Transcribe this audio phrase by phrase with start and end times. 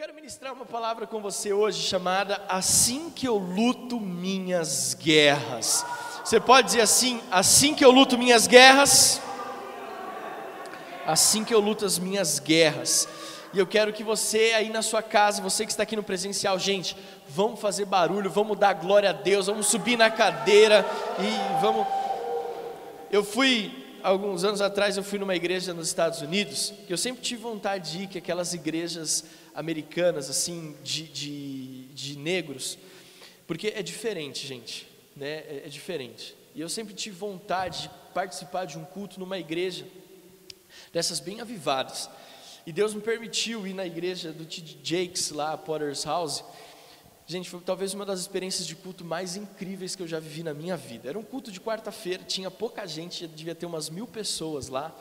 [0.00, 5.84] quero ministrar uma palavra com você hoje chamada Assim que eu luto minhas guerras.
[6.24, 9.20] Você pode dizer assim: Assim que eu luto minhas guerras.
[11.06, 13.06] Assim que eu luto as minhas guerras.
[13.52, 16.58] E eu quero que você aí na sua casa, você que está aqui no presencial,
[16.58, 16.96] gente,
[17.28, 20.82] vamos fazer barulho, vamos dar glória a Deus, vamos subir na cadeira
[21.18, 21.86] e vamos.
[23.12, 27.22] Eu fui alguns anos atrás eu fui numa igreja nos Estados Unidos, que eu sempre
[27.22, 29.24] tive vontade de ir, que é aquelas igrejas
[29.54, 32.78] americanas, assim, de, de, de negros,
[33.46, 35.28] porque é diferente, gente, né?
[35.28, 36.36] É, é diferente.
[36.54, 39.86] E eu sempre tive vontade de participar de um culto numa igreja
[40.92, 42.08] dessas bem avivadas.
[42.66, 44.62] E Deus me permitiu ir na igreja do T.
[44.82, 46.44] Jakes lá, Potter's House.
[47.30, 50.52] Gente, foi talvez uma das experiências de culto mais incríveis que eu já vivi na
[50.52, 51.08] minha vida.
[51.08, 54.92] Era um culto de quarta-feira, tinha pouca gente, devia ter umas mil pessoas lá.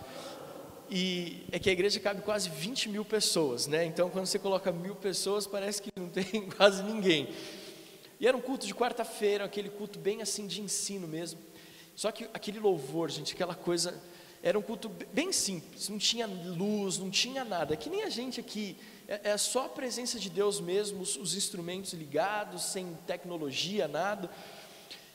[0.91, 3.83] E é que a igreja cabe quase 20 mil pessoas, né?
[3.83, 7.29] Então, quando você coloca mil pessoas, parece que não tem quase ninguém.
[8.19, 11.39] E era um culto de quarta-feira, aquele culto bem assim de ensino mesmo.
[11.95, 13.99] Só que aquele louvor, gente, aquela coisa,
[14.43, 17.73] era um culto bem simples, não tinha luz, não tinha nada.
[17.73, 18.77] É que nem a gente aqui,
[19.09, 24.29] é, é só a presença de Deus mesmo, os, os instrumentos ligados, sem tecnologia, nada.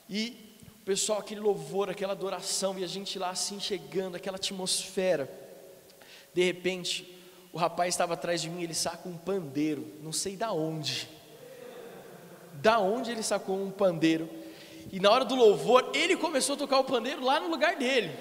[0.09, 5.31] E o pessoal, aquele louvor, aquela adoração, e a gente lá assim chegando, aquela atmosfera.
[6.33, 7.09] De repente,
[7.53, 11.07] o rapaz estava atrás de mim, ele saca um pandeiro, não sei da onde.
[12.55, 14.29] Da onde ele sacou um pandeiro?
[14.91, 18.13] E na hora do louvor, ele começou a tocar o pandeiro lá no lugar dele.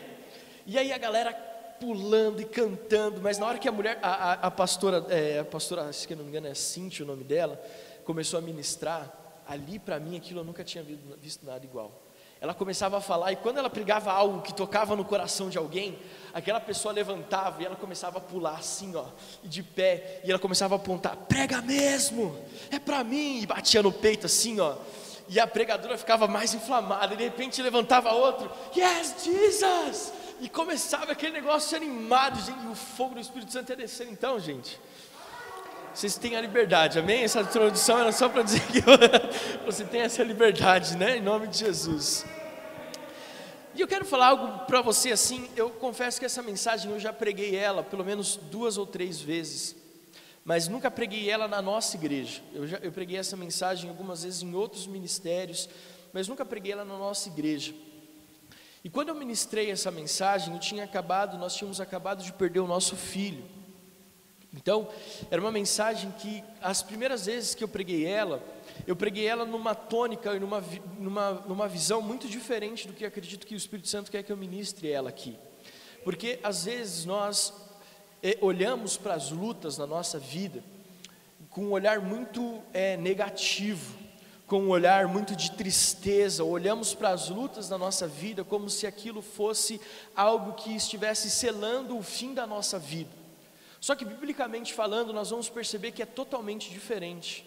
[0.67, 1.54] E aí a galera
[1.85, 5.45] pulando e cantando, mas na hora que a mulher, a, a, a pastora, é, a
[5.45, 7.63] pastora, se não me engano é Cintia o nome dela,
[8.07, 9.13] começou a ministrar,
[9.47, 12.01] ali para mim aquilo eu nunca tinha visto, visto nada igual
[12.41, 15.99] ela começava a falar, e quando ela pregava algo que tocava no coração de alguém,
[16.35, 19.07] aquela pessoa levantava e ela começava a pular assim, ó,
[19.43, 22.39] de pé, e ela começava a apontar: prega mesmo,
[22.71, 24.77] é para mim, e batia no peito assim, ó,
[25.27, 30.13] e a pregadora ficava mais inflamada, e de repente levantava outro: Yes, Jesus!
[30.45, 34.79] E começava aquele negócio animado, gente, o fogo do Espírito Santo ia descendo, então, gente
[35.95, 37.23] vocês têm a liberdade, amém?
[37.23, 38.81] Essa introdução era só para dizer que
[39.65, 41.19] você tem essa liberdade, né?
[41.19, 42.27] Em nome de Jesus.
[43.77, 45.49] E eu quero falar algo para você assim.
[45.55, 49.77] Eu confesso que essa mensagem eu já preguei ela pelo menos duas ou três vezes,
[50.45, 52.43] mas nunca preguei ela na nossa igreja.
[52.53, 55.69] Eu, já, eu preguei essa mensagem algumas vezes em outros ministérios,
[56.13, 57.73] mas nunca preguei ela na nossa igreja.
[58.85, 62.67] E quando eu ministrei essa mensagem, eu tinha acabado, nós tínhamos acabado de perder o
[62.67, 63.43] nosso filho.
[64.53, 64.87] Então,
[65.31, 68.43] era uma mensagem que, as primeiras vezes que eu preguei ela,
[68.87, 70.63] eu preguei ela numa tônica e numa,
[70.99, 74.37] numa, numa visão muito diferente do que acredito que o Espírito Santo quer que eu
[74.37, 75.39] ministre ela aqui.
[76.05, 77.55] Porque, às vezes, nós
[78.23, 80.63] é, olhamos para as lutas na nossa vida
[81.49, 84.04] com um olhar muito é, negativo,
[84.47, 88.87] com um olhar muito de tristeza, olhamos para as lutas da nossa vida como se
[88.87, 89.81] aquilo fosse
[90.15, 93.11] algo que estivesse selando o fim da nossa vida.
[93.81, 97.47] Só que biblicamente falando, nós vamos perceber que é totalmente diferente.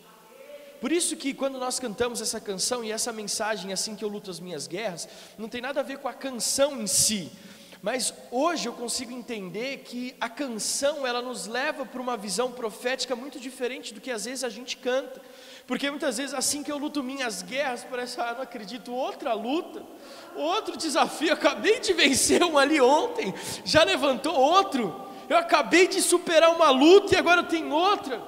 [0.80, 4.30] Por isso que quando nós cantamos essa canção e essa mensagem assim que eu luto
[4.30, 5.08] as minhas guerras,
[5.38, 7.32] não tem nada a ver com a canção em si,
[7.82, 13.16] mas hoje eu consigo entender que a canção ela nos leva para uma visão profética
[13.16, 15.22] muito diferente do que às vezes a gente canta.
[15.68, 19.84] Porque muitas vezes assim que eu luto minhas guerras, parece, ah, não acredito, outra luta,
[20.36, 23.34] outro desafio, acabei de vencer um ali ontem,
[23.66, 28.22] já levantou outro eu acabei de superar uma luta e agora tenho outra.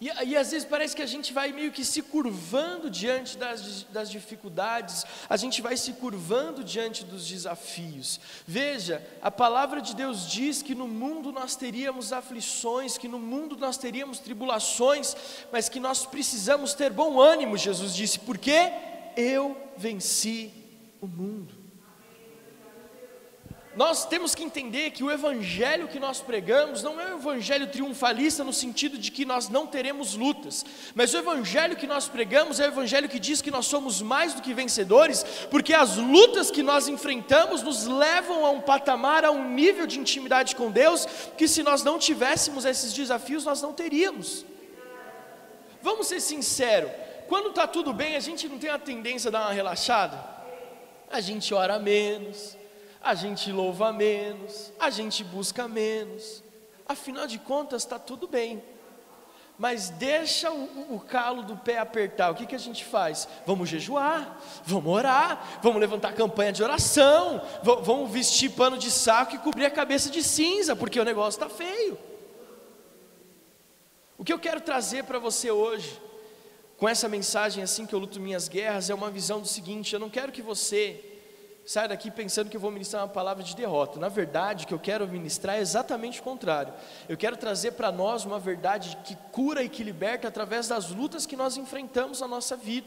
[0.00, 3.84] E, e, às vezes parece que a gente vai meio que se curvando diante das,
[3.84, 8.20] das dificuldades, a gente vai se curvando diante dos desafios.
[8.46, 13.56] Veja, a palavra de Deus diz que no mundo nós teríamos aflições, que no mundo
[13.56, 15.16] nós teríamos tribulações,
[15.50, 18.70] mas que nós precisamos ter bom ânimo, Jesus disse, porque
[19.16, 20.52] eu venci
[21.00, 21.55] o mundo.
[23.76, 28.42] Nós temos que entender que o evangelho que nós pregamos não é um evangelho triunfalista
[28.42, 30.64] no sentido de que nós não teremos lutas,
[30.94, 34.32] mas o evangelho que nós pregamos é o evangelho que diz que nós somos mais
[34.32, 39.30] do que vencedores, porque as lutas que nós enfrentamos nos levam a um patamar, a
[39.30, 41.04] um nível de intimidade com Deus,
[41.36, 44.46] que se nós não tivéssemos esses desafios, nós não teríamos.
[45.82, 46.90] Vamos ser sinceros,
[47.28, 50.18] quando está tudo bem, a gente não tem a tendência a dar uma relaxada?
[51.10, 52.55] A gente ora menos,
[53.06, 56.42] a gente louva menos, a gente busca menos,
[56.88, 58.60] afinal de contas está tudo bem.
[59.56, 63.28] Mas deixa o, o, calo do pé apertar, o que, que a gente faz?
[63.46, 69.38] Vamos jejuar, vamos orar, vamos levantar campanha de oração, vamos vestir pano de saco e
[69.38, 71.96] cobrir a cabeça de cinza, porque o negócio está feio.
[74.18, 76.02] O que eu quero trazer para você hoje,
[76.76, 80.00] com essa mensagem assim que eu luto minhas guerras, é uma visão do seguinte: eu
[80.00, 81.15] não quero que você
[81.66, 83.98] saia daqui pensando que eu vou ministrar uma palavra de derrota.
[83.98, 86.72] Na verdade, o que eu quero ministrar é exatamente o contrário.
[87.08, 91.26] Eu quero trazer para nós uma verdade que cura e que liberta através das lutas
[91.26, 92.86] que nós enfrentamos na nossa vida.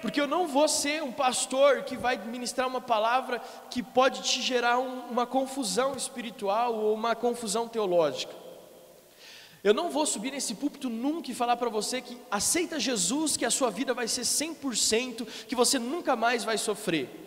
[0.00, 4.40] Porque eu não vou ser um pastor que vai ministrar uma palavra que pode te
[4.40, 8.32] gerar um, uma confusão espiritual ou uma confusão teológica.
[9.64, 13.46] Eu não vou subir nesse púlpito nunca e falar para você que aceita Jesus, que
[13.46, 17.23] a sua vida vai ser 100%, que você nunca mais vai sofrer.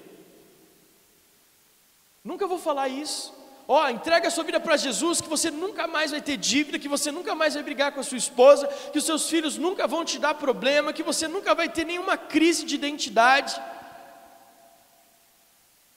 [2.27, 3.33] Nunca vou falar isso.
[3.65, 6.77] Ó, oh, entrega a sua vida para Jesus, que você nunca mais vai ter dívida,
[6.77, 9.87] que você nunca mais vai brigar com a sua esposa, que os seus filhos nunca
[9.87, 13.57] vão te dar problema, que você nunca vai ter nenhuma crise de identidade.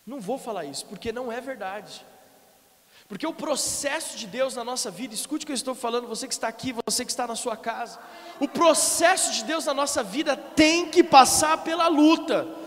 [0.06, 2.06] Não vou falar isso, porque não é verdade.
[3.08, 6.28] Porque o processo de Deus na nossa vida, escute o que eu estou falando, você
[6.28, 7.98] que está aqui, você que está na sua casa,
[8.38, 12.59] o processo de Deus na nossa vida tem que passar pela luta.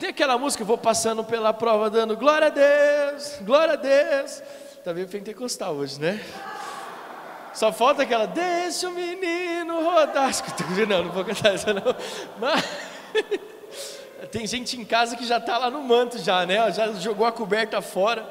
[0.00, 4.42] Tem aquela música, vou passando pela prova, dando glória a Deus, glória a Deus.
[4.82, 6.24] Tá meio pentecostal hoje, né?
[7.52, 10.30] Só falta aquela, deixa o menino rodar.
[10.88, 11.94] Não, não vou cantar essa não.
[12.38, 12.64] Mas,
[14.32, 16.72] tem gente em casa que já está lá no manto já, né?
[16.72, 18.26] Já jogou a coberta fora.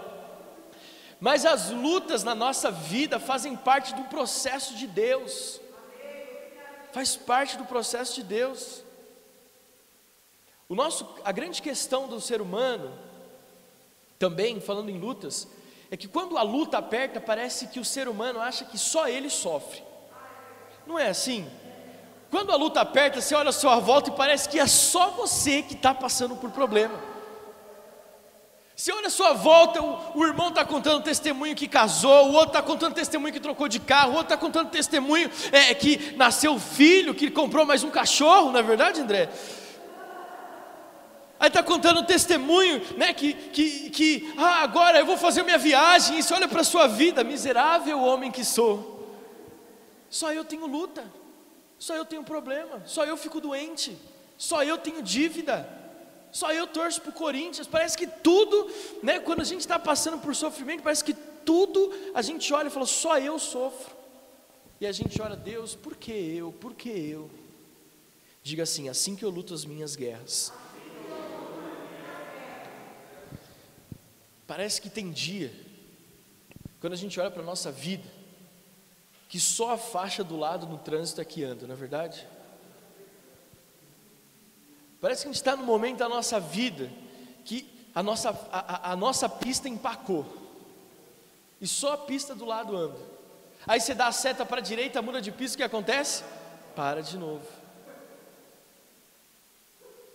[1.19, 5.61] Mas as lutas na nossa vida fazem parte do processo de Deus.
[6.91, 8.88] Faz parte do processo de Deus.
[10.69, 12.93] O nosso, a grande questão do ser humano,
[14.19, 15.47] também falando em lutas,
[15.89, 19.31] é que quando a luta aperta, parece que o ser humano acha que só ele
[19.31, 19.81] sofre.
[20.85, 21.49] Não é assim?
[22.29, 25.63] Quando a luta aperta, você olha a sua volta e parece que é só você
[25.63, 26.99] que está passando por problema.
[28.75, 32.49] Você olha a sua volta, o, o irmão está contando testemunho que casou, o outro
[32.49, 36.59] está contando testemunho que trocou de carro, o outro está contando testemunho é, que nasceu
[36.59, 39.29] filho, que comprou mais um cachorro, não é verdade, André?
[41.39, 43.13] Aí está contando testemunho, né?
[43.13, 46.19] Que, que, que ah, agora eu vou fazer minha viagem.
[46.19, 49.17] E você olha para a sua vida, miserável homem que sou.
[50.09, 51.09] Só eu tenho luta,
[51.77, 53.95] só eu tenho problema, só eu fico doente,
[54.37, 55.69] só eu tenho dívida,
[56.29, 57.67] só eu torço para o Corinthians.
[57.67, 58.69] Parece que tudo,
[59.01, 59.19] né?
[59.19, 62.85] Quando a gente está passando por sofrimento, parece que tudo a gente olha e fala,
[62.85, 63.95] só eu sofro.
[64.81, 66.51] E a gente ora, Deus, por que eu?
[66.51, 67.29] Por que eu?
[68.43, 70.51] Diga assim: assim que eu luto as minhas guerras
[74.49, 75.53] Parece que tem dia,
[76.81, 78.09] quando a gente olha para a nossa vida,
[79.29, 82.27] que só a faixa do lado no trânsito é que anda, não é verdade?
[84.99, 86.91] Parece que a gente está no momento da nossa vida
[87.45, 90.25] que a nossa, a, a, nossa pista empacou,
[91.61, 92.97] e só a pista do lado anda.
[93.67, 96.23] Aí você dá a seta para a direita, muda de pista, o que acontece?
[96.75, 97.45] Para de novo.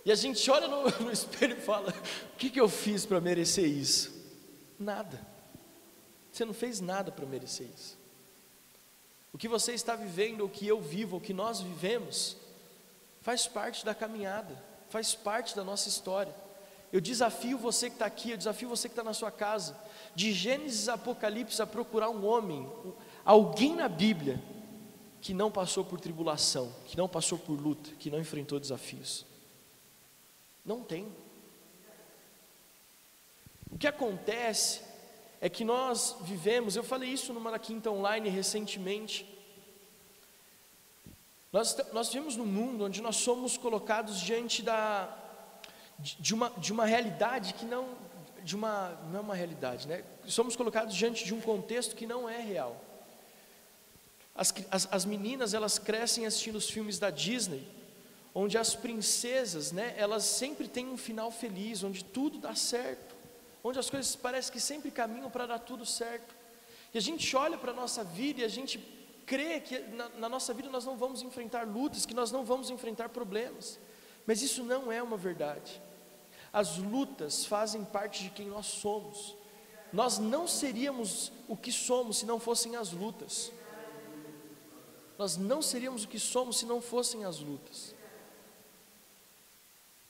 [0.03, 1.93] E a gente olha no, no espelho e fala:
[2.33, 4.14] o que, que eu fiz para merecer isso?
[4.79, 5.25] Nada.
[6.31, 7.97] Você não fez nada para merecer isso.
[9.31, 12.37] O que você está vivendo, o que eu vivo, o que nós vivemos,
[13.21, 14.57] faz parte da caminhada,
[14.89, 16.33] faz parte da nossa história.
[16.91, 19.77] Eu desafio você que está aqui, eu desafio você que está na sua casa,
[20.13, 22.69] de Gênesis a Apocalipse, a procurar um homem,
[23.25, 24.41] alguém na Bíblia,
[25.19, 29.25] que não passou por tribulação, que não passou por luta, que não enfrentou desafios.
[30.63, 31.07] Não tem.
[33.75, 34.79] O que acontece
[35.41, 39.29] é que nós vivemos, eu falei isso numa quinta online recentemente.
[41.51, 45.13] Nós, nós vivemos num mundo onde nós somos colocados diante da,
[45.99, 47.89] de, de, uma, de uma realidade que não,
[48.45, 50.05] de uma, não é uma realidade, né?
[50.25, 52.81] Somos colocados diante de um contexto que não é real.
[54.33, 57.67] As, as, as meninas, elas crescem assistindo os filmes da Disney,
[58.33, 63.14] onde as princesas, né, elas sempre têm um final feliz, onde tudo dá certo
[63.67, 66.35] onde as coisas parecem que sempre caminham para dar tudo certo.
[66.93, 68.77] E a gente olha para a nossa vida e a gente
[69.25, 72.69] crê que na, na, nossa vida nós não vamos enfrentar lutas, que nós não vamos
[72.69, 73.79] enfrentar problemas.
[74.27, 75.81] Mas isso não é uma verdade.
[76.53, 79.35] As lutas fazem parte de quem nós somos.
[79.91, 83.51] Nós não seríamos o que somos se não fossem as lutas.
[85.17, 87.94] Nós não seríamos o que somos se não fossem as lutas.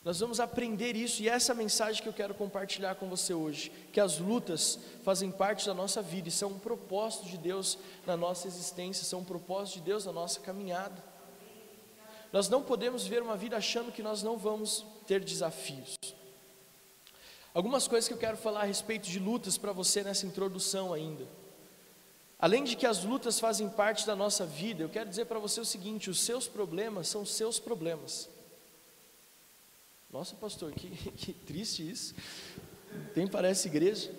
[0.06, 3.34] Nós vamos aprender isso e essa é a mensagem que eu quero compartilhar com você
[3.34, 7.76] hoje, que as lutas fazem parte da nossa vida e são um propósito de Deus
[8.06, 11.04] na nossa existência, são um propósito de Deus na nossa caminhada.
[12.32, 15.96] Nós não podemos viver uma vida achando que nós não vamos ter desafios.
[17.52, 21.26] Algumas coisas que eu quero falar a respeito de lutas para você nessa introdução ainda.
[22.38, 25.60] Além de que as lutas fazem parte da nossa vida, eu quero dizer para você
[25.60, 28.35] o seguinte: os seus problemas são seus problemas.
[30.16, 32.16] Nossa, pastor, que, que triste isso.
[33.14, 34.10] Nem parece igreja.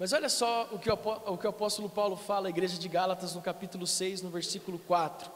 [0.00, 2.88] Mas olha só o que, o, o que o apóstolo Paulo fala à igreja de
[2.88, 5.30] Gálatas no capítulo 6, no versículo 4.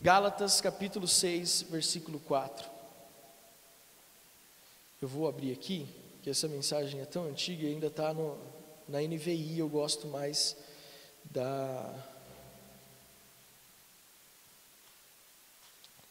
[0.00, 2.70] Gálatas capítulo 6, versículo 4.
[5.02, 5.88] Eu vou abrir aqui,
[6.22, 8.14] que essa mensagem é tão antiga e ainda está
[8.86, 10.56] na NVI, eu gosto mais
[11.24, 11.92] da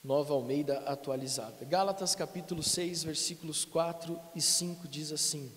[0.06, 1.66] Nova Almeida atualizada.
[1.66, 5.52] Gálatas capítulo 6, versículos 4 e 5 diz assim: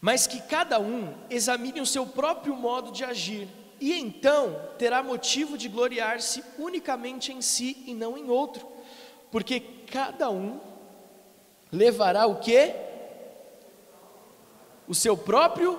[0.00, 3.46] Mas que cada um examine o seu próprio modo de agir
[3.78, 8.66] e então terá motivo de gloriar-se unicamente em si e não em outro,
[9.30, 10.58] porque cada um
[11.70, 12.74] levará o que?
[14.88, 15.78] O seu próprio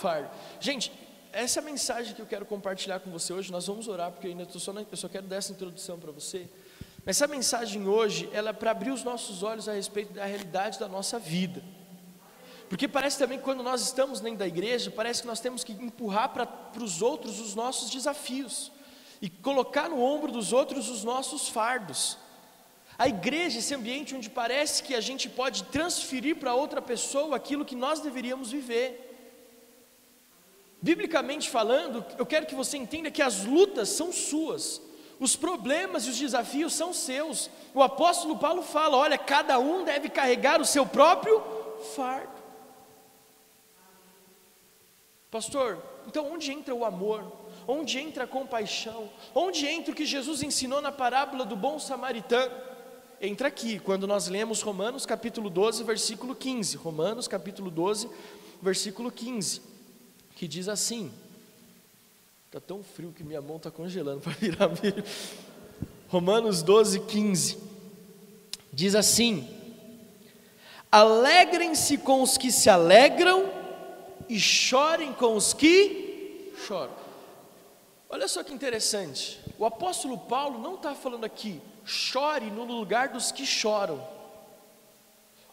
[0.00, 0.30] fardo.
[0.60, 0.90] Gente,
[1.32, 3.52] essa é a mensagem que eu quero compartilhar com você hoje.
[3.52, 5.98] Nós vamos orar, porque eu ainda estou só na, eu só quero dar essa introdução
[5.98, 6.48] para você.
[7.04, 10.78] Mas essa mensagem hoje, ela é para abrir os nossos olhos a respeito da realidade
[10.78, 11.62] da nossa vida.
[12.68, 15.72] Porque parece também que quando nós estamos dentro da igreja, parece que nós temos que
[15.72, 18.70] empurrar para os outros os nossos desafios
[19.20, 22.16] e colocar no ombro dos outros os nossos fardos.
[22.96, 27.64] A igreja, esse ambiente onde parece que a gente pode transferir para outra pessoa aquilo
[27.64, 29.09] que nós deveríamos viver.
[30.82, 34.80] Biblicamente falando, eu quero que você entenda que as lutas são suas,
[35.18, 37.50] os problemas e os desafios são seus.
[37.74, 41.42] O apóstolo Paulo fala: olha, cada um deve carregar o seu próprio
[41.94, 42.40] fardo.
[45.30, 47.30] Pastor, então onde entra o amor?
[47.68, 49.10] Onde entra a compaixão?
[49.34, 52.52] Onde entra o que Jesus ensinou na parábola do bom samaritano?
[53.20, 56.78] Entra aqui, quando nós lemos Romanos capítulo 12, versículo 15.
[56.78, 58.08] Romanos capítulo 12,
[58.62, 59.60] versículo 15,
[60.40, 61.12] que diz assim:
[62.46, 65.04] Está tão frio que minha mão está congelando para virar milho.
[66.08, 67.58] Romanos 12, 15.
[68.72, 69.46] Diz assim:
[70.90, 73.52] Alegrem-se com os que se alegram
[74.30, 76.96] e chorem com os que choram.
[78.08, 83.30] Olha só que interessante, o apóstolo Paulo não está falando aqui, chore no lugar dos
[83.30, 84.02] que choram,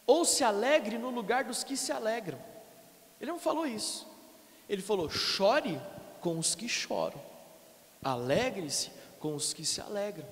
[0.06, 2.38] ou se alegre no lugar dos que se alegram.
[3.20, 4.07] Ele não falou isso,
[4.68, 5.80] ele falou: chore
[6.20, 7.20] com os que choram,
[8.02, 10.26] alegre-se com os que se alegram.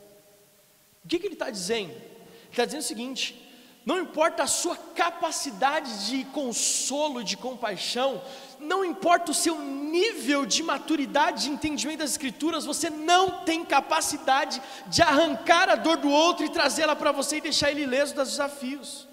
[1.05, 1.93] O que, que ele está dizendo?
[1.93, 3.47] Ele está dizendo o seguinte:
[3.87, 8.21] não importa a sua capacidade de consolo, de compaixão,
[8.59, 14.61] não importa o seu nível de maturidade, de entendimento das Escrituras, você não tem capacidade
[14.89, 18.31] de arrancar a dor do outro e trazê-la para você e deixar ele ileso dos
[18.31, 19.07] desafios.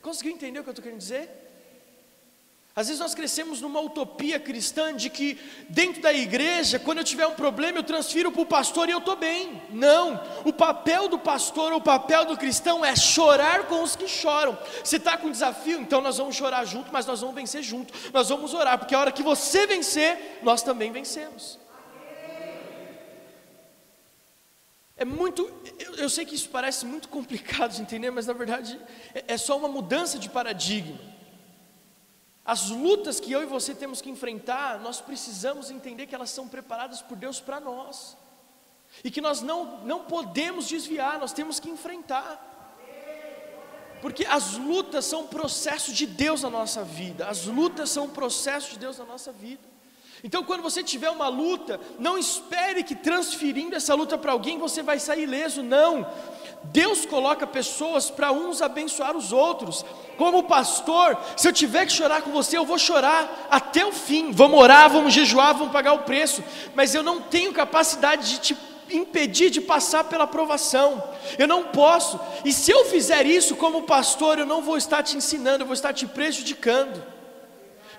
[0.00, 1.45] Conseguiu entender o que eu estou querendo dizer?
[2.78, 7.26] Às vezes nós crescemos numa utopia cristã de que dentro da igreja, quando eu tiver
[7.26, 9.62] um problema, eu transfiro para o pastor e eu estou bem.
[9.70, 14.58] Não, o papel do pastor, o papel do cristão é chorar com os que choram.
[14.84, 17.94] Você está com um desafio, então nós vamos chorar junto, mas nós vamos vencer junto.
[18.12, 21.58] Nós vamos orar, porque a hora que você vencer, nós também vencemos.
[24.98, 28.78] É muito, eu, eu sei que isso parece muito complicado de entender, mas na verdade
[29.14, 31.15] é, é só uma mudança de paradigma.
[32.46, 36.46] As lutas que eu e você temos que enfrentar, nós precisamos entender que elas são
[36.46, 38.16] preparadas por Deus para nós.
[39.02, 42.54] E que nós não, não podemos desviar, nós temos que enfrentar.
[44.00, 47.26] Porque as lutas são um processo de Deus na nossa vida.
[47.26, 49.76] As lutas são um processo de Deus na nossa vida.
[50.22, 54.82] Então, quando você tiver uma luta, não espere que transferindo essa luta para alguém você
[54.82, 56.10] vai sair ileso, não.
[56.72, 59.84] Deus coloca pessoas para uns abençoar os outros.
[60.16, 64.30] Como pastor, se eu tiver que chorar com você, eu vou chorar até o fim.
[64.32, 66.42] Vamos orar, vamos jejuar, vamos pagar o preço.
[66.74, 68.56] Mas eu não tenho capacidade de te
[68.90, 71.02] impedir de passar pela aprovação.
[71.38, 72.20] Eu não posso.
[72.44, 75.74] E se eu fizer isso como pastor, eu não vou estar te ensinando, eu vou
[75.74, 77.02] estar te prejudicando.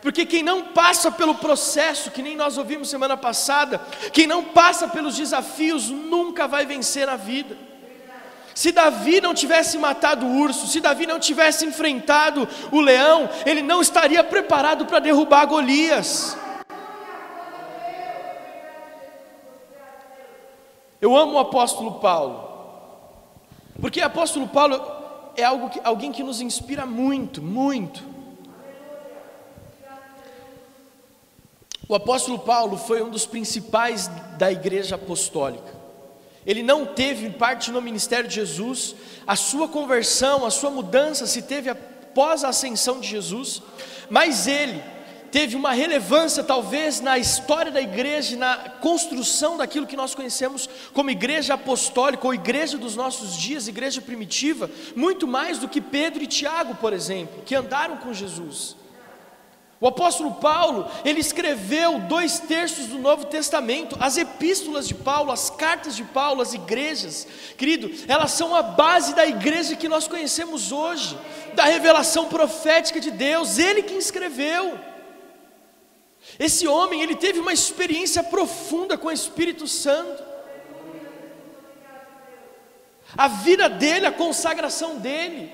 [0.02, 3.82] Porque quem não passa pelo processo, que nem nós ouvimos semana passada,
[4.14, 7.58] quem não passa pelos desafios nunca vai vencer na vida.
[8.58, 13.62] Se Davi não tivesse matado o urso, se Davi não tivesse enfrentado o leão, ele
[13.62, 16.36] não estaria preparado para derrubar Golias.
[21.00, 22.50] Eu amo o apóstolo Paulo,
[23.80, 24.82] porque o apóstolo Paulo
[25.36, 28.04] é algo que, alguém que nos inspira muito, muito.
[31.88, 34.08] O apóstolo Paulo foi um dos principais
[34.40, 35.77] da igreja apostólica.
[36.48, 38.96] Ele não teve parte no ministério de Jesus,
[39.28, 43.62] a sua conversão, a sua mudança se teve após a ascensão de Jesus,
[44.10, 44.82] mas ele,
[45.30, 51.12] teve uma relevância, talvez, na história da igreja, na construção daquilo que nós conhecemos como
[51.12, 56.28] igreja apostólica ou igreja dos nossos dias, igreja primitiva, muito mais do que Pedro e
[56.28, 58.76] Tiago, por exemplo, que andaram com Jesus.
[59.80, 65.52] O apóstolo Paulo, ele escreveu dois terços do Novo Testamento, as epístolas de Paulo, as
[65.52, 70.72] cartas de Paulo, as igrejas, querido, elas são a base da igreja que nós conhecemos
[70.72, 71.16] hoje,
[71.54, 74.80] da revelação profética de Deus, ele que escreveu.
[76.40, 80.24] Esse homem, ele teve uma experiência profunda com o Espírito Santo.
[83.16, 85.52] A vida dele, a consagração dele,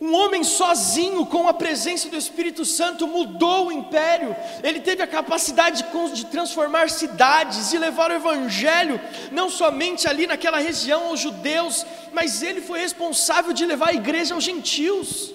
[0.00, 4.34] um homem sozinho, com a presença do Espírito Santo, mudou o império.
[4.62, 8.98] Ele teve a capacidade de transformar cidades e levar o Evangelho,
[9.30, 14.34] não somente ali naquela região aos judeus, mas ele foi responsável de levar a igreja
[14.34, 15.34] aos gentios.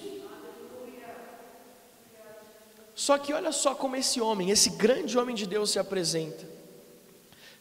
[2.92, 6.44] Só que olha só como esse homem, esse grande homem de Deus se apresenta.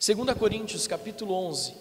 [0.04, 1.74] 2 Coríntios capítulo 11.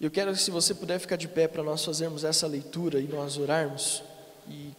[0.00, 3.06] Eu quero que se você puder ficar de pé para nós fazermos essa leitura e
[3.06, 4.02] nós orarmos.
[4.48, 4.72] E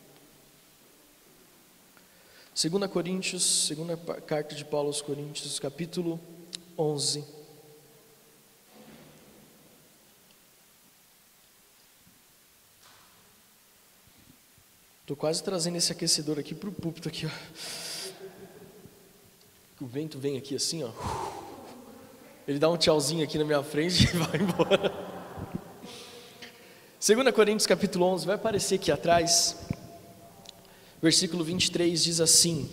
[2.55, 6.19] 2 Coríntios, segunda carta de Paulo aos Coríntios, capítulo
[6.75, 7.23] 11.
[15.01, 17.31] Estou quase trazendo esse aquecedor aqui para o púlpito aqui, ó.
[19.79, 20.91] O vento vem aqui assim, ó.
[22.47, 25.10] Ele dá um tchauzinho aqui na minha frente e vai embora.
[27.03, 29.57] 2 Coríntios capítulo 11, vai aparecer aqui atrás,
[31.01, 32.69] versículo 23 diz assim: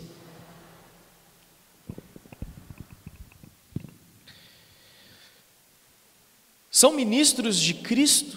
[6.70, 8.36] São ministros de Cristo,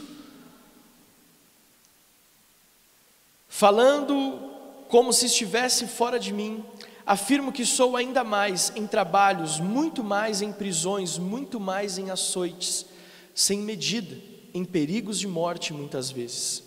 [3.49, 4.49] falando
[4.87, 6.63] como se estivesse fora de mim,
[7.05, 12.85] afirmo que sou ainda mais em trabalhos, muito mais em prisões, muito mais em açoites,
[13.35, 16.63] sem medida em perigos de morte muitas vezes.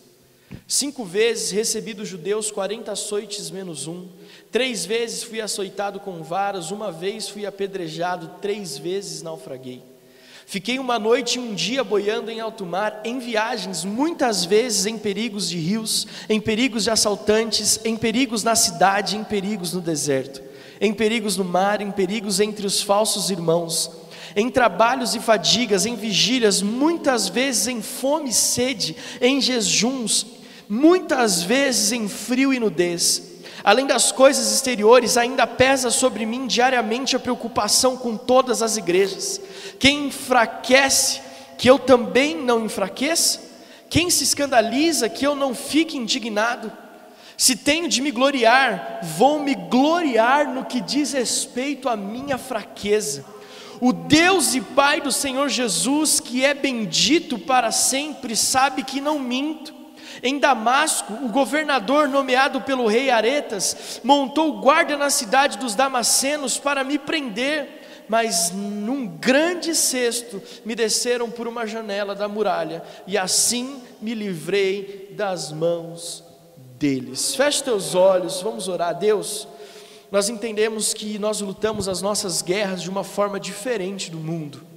[0.68, 4.06] Cinco vezes recebi dos judeus quarenta açoites menos um.
[4.52, 6.70] Três vezes fui açoitado com varas.
[6.70, 8.30] Uma vez fui apedrejado.
[8.40, 9.82] Três vezes naufraguei.
[10.46, 14.98] Fiquei uma noite e um dia boiando em alto mar, em viagens, muitas vezes em
[14.98, 20.42] perigos de rios, em perigos de assaltantes, em perigos na cidade, em perigos no deserto,
[20.82, 23.90] em perigos no mar, em perigos entre os falsos irmãos
[24.36, 30.26] em trabalhos e fadigas, em vigílias, muitas vezes em fome e sede, em jejuns,
[30.68, 33.34] muitas vezes em frio e nudez.
[33.62, 39.40] Além das coisas exteriores, ainda pesa sobre mim diariamente a preocupação com todas as igrejas.
[39.78, 41.22] Quem enfraquece,
[41.56, 43.40] que eu também não enfraqueça?
[43.88, 46.70] Quem se escandaliza, que eu não fique indignado?
[47.36, 53.24] Se tenho de me gloriar, vou me gloriar no que diz respeito à minha fraqueza
[53.80, 59.18] o Deus e Pai do Senhor Jesus, que é bendito para sempre, sabe que não
[59.18, 59.74] minto.
[60.22, 66.84] Em Damasco, o governador nomeado pelo rei Aretas montou guarda na cidade dos Damascenos para
[66.84, 73.82] me prender, mas num grande cesto me desceram por uma janela da muralha, e assim
[74.00, 76.24] me livrei das mãos
[76.78, 77.34] deles.
[77.34, 79.48] Feche teus olhos, vamos orar Deus
[80.10, 84.74] nós entendemos que nós lutamos as nossas guerras de uma forma diferente do mundo.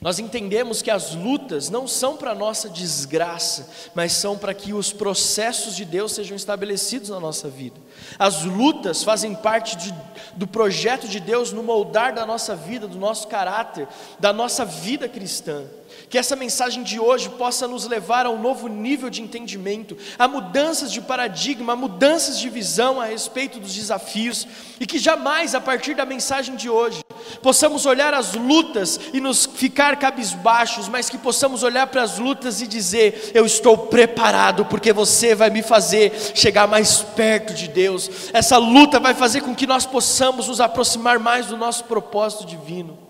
[0.00, 4.92] Nós entendemos que as lutas não são para nossa desgraça, mas são para que os
[4.92, 7.80] processos de Deus sejam estabelecidos na nossa vida.
[8.16, 9.94] As lutas fazem parte de,
[10.36, 13.88] do projeto de Deus no moldar da nossa vida, do nosso caráter,
[14.20, 15.64] da nossa vida cristã.
[16.10, 20.26] Que essa mensagem de hoje possa nos levar a um novo nível de entendimento, a
[20.26, 24.46] mudanças de paradigma, a mudanças de visão a respeito dos desafios,
[24.80, 27.02] e que jamais, a partir da mensagem de hoje,
[27.42, 32.62] possamos olhar as lutas e nos ficar cabisbaixos, mas que possamos olhar para as lutas
[32.62, 38.10] e dizer: Eu estou preparado, porque você vai me fazer chegar mais perto de Deus.
[38.32, 43.07] Essa luta vai fazer com que nós possamos nos aproximar mais do nosso propósito divino.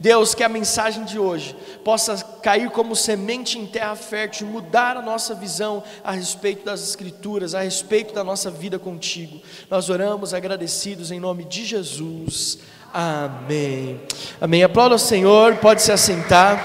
[0.00, 5.02] Deus, que a mensagem de hoje possa cair como semente em terra fértil, mudar a
[5.02, 9.40] nossa visão a respeito das Escrituras, a respeito da nossa vida contigo.
[9.68, 12.58] Nós oramos agradecidos em nome de Jesus.
[12.94, 14.00] Amém.
[14.40, 14.62] Amém.
[14.62, 16.62] Aplauda o Senhor, pode se assentar,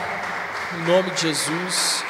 [0.80, 2.04] em nome de Jesus.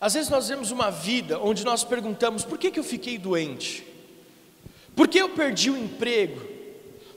[0.00, 3.97] Às vezes nós vemos uma vida onde nós perguntamos: por que, que eu fiquei doente?
[4.98, 6.48] Por que eu perdi o emprego?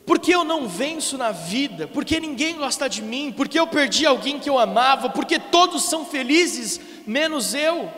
[0.05, 4.39] porque eu não venço na vida, porque ninguém gosta de mim, porque eu perdi alguém
[4.39, 7.89] que eu amava, porque todos são felizes, menos eu,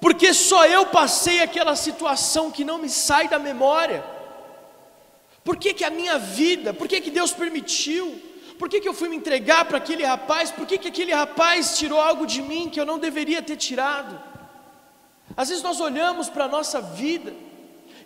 [0.00, 4.04] porque só eu passei aquela situação que não me sai da memória.
[5.42, 8.20] Por que, que a minha vida, por que, que Deus permitiu?
[8.58, 10.52] Por que, que eu fui me entregar para aquele rapaz?
[10.52, 14.20] Por que, que aquele rapaz tirou algo de mim que eu não deveria ter tirado?
[15.36, 17.34] Às vezes nós olhamos para a nossa vida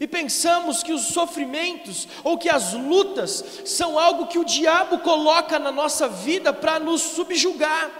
[0.00, 5.58] e pensamos que os sofrimentos ou que as lutas são algo que o diabo coloca
[5.58, 7.90] na nossa vida para nos subjugar.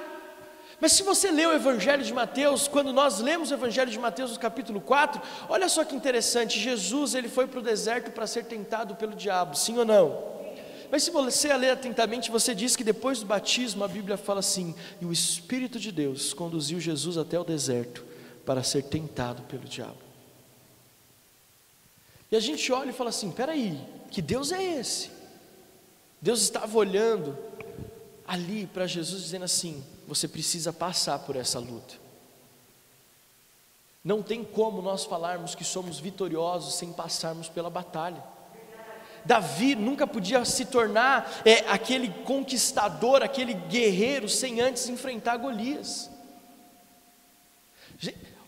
[0.80, 4.32] Mas se você lê o Evangelho de Mateus, quando nós lemos o Evangelho de Mateus
[4.32, 8.44] no capítulo 4, olha só que interessante, Jesus ele foi para o deserto para ser
[8.44, 10.38] tentado pelo diabo, sim ou não?
[10.90, 14.74] Mas se você ler atentamente, você diz que depois do batismo a Bíblia fala assim:
[15.00, 18.06] e o Espírito de Deus conduziu Jesus até o deserto
[18.46, 20.07] para ser tentado pelo diabo.
[22.30, 23.78] E a gente olha e fala assim: peraí,
[24.10, 25.10] que Deus é esse?
[26.20, 27.36] Deus estava olhando
[28.26, 31.94] ali para Jesus, dizendo assim: você precisa passar por essa luta.
[34.04, 38.22] Não tem como nós falarmos que somos vitoriosos sem passarmos pela batalha.
[39.24, 46.10] Davi nunca podia se tornar é, aquele conquistador, aquele guerreiro, sem antes enfrentar Golias.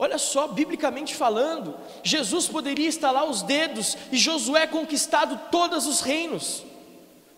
[0.02, 6.64] Olha só, biblicamente falando, Jesus poderia estalar os dedos e Josué conquistado todos os reinos,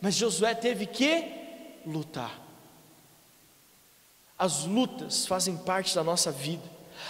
[0.01, 1.25] mas Josué teve que
[1.85, 2.41] lutar.
[4.39, 6.63] As lutas fazem parte da nossa vida,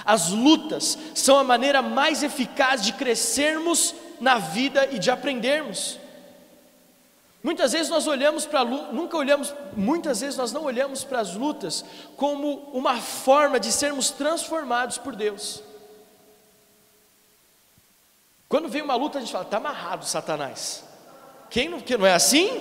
[0.06, 5.98] as lutas são a maneira mais eficaz de crescermos na vida e de aprendermos.
[7.42, 11.84] Muitas vezes nós olhamos para nunca olhamos, muitas vezes nós não olhamos para as lutas
[12.16, 15.62] como uma forma de sermos transformados por Deus.
[18.48, 20.84] Quando vem uma luta, a gente fala, está amarrado, Satanás.
[21.50, 22.60] Quem não, que não é assim?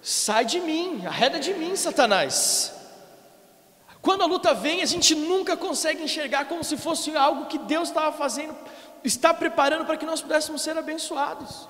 [0.00, 2.72] Sai de mim, arreda de mim, Satanás.
[4.00, 7.88] Quando a luta vem, a gente nunca consegue enxergar como se fosse algo que Deus
[7.88, 8.54] estava fazendo,
[9.02, 11.68] está preparando para que nós pudéssemos ser abençoados.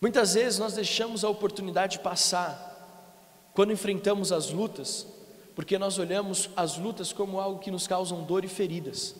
[0.00, 2.72] Muitas vezes nós deixamos a oportunidade passar
[3.54, 5.06] quando enfrentamos as lutas,
[5.54, 9.14] porque nós olhamos as lutas como algo que nos causam dor e feridas.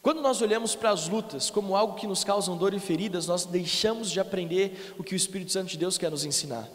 [0.00, 3.44] Quando nós olhamos para as lutas como algo que nos causam dor e feridas, nós
[3.44, 6.68] deixamos de aprender o que o Espírito Santo de Deus quer nos ensinar.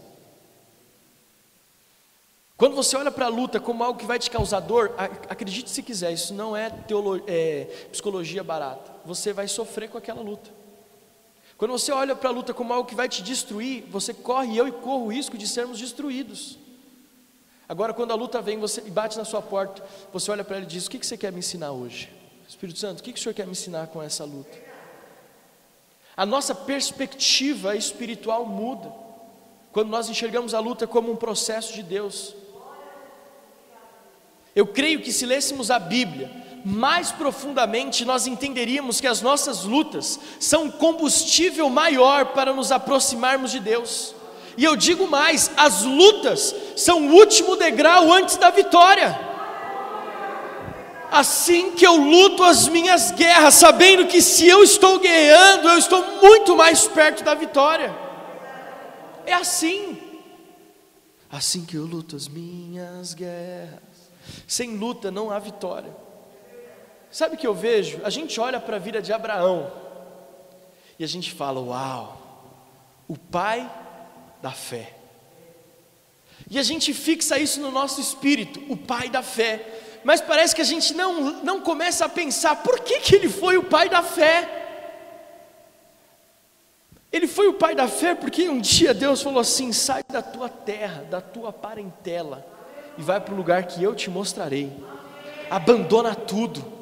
[2.58, 5.82] Quando você olha para a luta como algo que vai te causar dor, acredite se
[5.82, 6.72] quiser, isso não é,
[7.28, 8.92] é psicologia barata.
[9.06, 10.52] Você vai sofrer com aquela luta.
[11.58, 14.68] Quando você olha para a luta como algo que vai te destruir, você corre, eu
[14.68, 16.58] e corro o risco de sermos destruídos.
[17.68, 20.66] Agora, quando a luta vem você, e bate na sua porta, você olha para ele
[20.66, 22.10] e diz: O que, que você quer me ensinar hoje?
[22.48, 24.56] Espírito Santo, o que, que o Senhor quer me ensinar com essa luta?
[26.16, 28.94] A nossa perspectiva espiritual muda
[29.72, 32.36] quando nós enxergamos a luta como um processo de Deus.
[34.56, 36.30] Eu creio que se lêssemos a Bíblia,
[36.64, 43.52] mais profundamente nós entenderíamos que as nossas lutas são um combustível maior para nos aproximarmos
[43.52, 44.16] de Deus.
[44.58, 49.34] E eu digo mais: as lutas são o último degrau antes da vitória.
[51.12, 56.04] Assim que eu luto as minhas guerras, sabendo que se eu estou guerreando, eu estou
[56.22, 57.96] muito mais perto da vitória.
[59.26, 59.98] É assim.
[61.32, 63.80] Assim que eu luto as minhas guerras.
[64.48, 66.03] Sem luta não há vitória.
[67.14, 68.02] Sabe o que eu vejo?
[68.04, 69.72] A gente olha para a vida de Abraão
[70.98, 72.18] e a gente fala: Uau,
[73.08, 73.72] o pai
[74.42, 74.96] da fé.
[76.50, 79.64] E a gente fixa isso no nosso espírito, o pai da fé.
[80.04, 83.58] Mas parece que a gente não, não começa a pensar: por que, que ele foi
[83.58, 84.62] o pai da fé?
[87.12, 90.50] Ele foi o pai da fé porque um dia Deus falou assim: sai da tua
[90.50, 92.44] terra, da tua parentela,
[92.98, 94.74] e vai para o lugar que eu te mostrarei.
[95.52, 96.73] Abandona tudo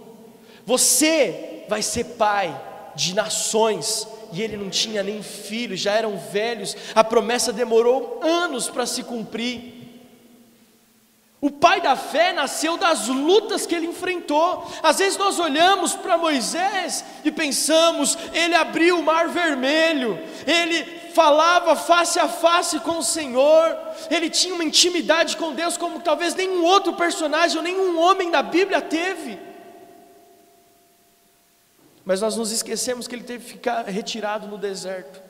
[0.66, 2.60] você vai ser pai
[2.96, 4.08] de nações.
[4.34, 6.76] E ele não tinha nem filhos, já eram velhos.
[6.96, 9.82] A promessa demorou anos para se cumprir.
[11.42, 14.72] O pai da fé nasceu das lutas que ele enfrentou.
[14.84, 20.84] Às vezes nós olhamos para Moisés e pensamos, ele abriu o mar vermelho, ele
[21.16, 23.76] falava face a face com o Senhor,
[24.12, 28.44] ele tinha uma intimidade com Deus como talvez nenhum outro personagem ou nenhum homem da
[28.44, 29.51] Bíblia teve.
[32.12, 35.22] Mas nós nos esquecemos que ele teve que ficar retirado no deserto.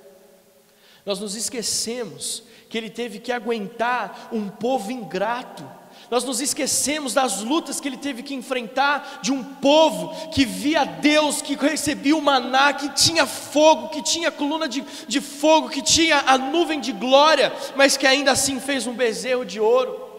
[1.06, 2.42] Nós nos esquecemos
[2.72, 5.64] que ele teve que aguentar um povo ingrato.
[6.10, 10.84] nós nos esquecemos das lutas que ele teve que enfrentar de um povo que via
[10.84, 15.84] Deus, que recebia o maná, que tinha fogo, que tinha coluna de, de fogo, que
[15.84, 20.10] tinha a nuvem de glória, mas que ainda assim fez um bezerro de ouro.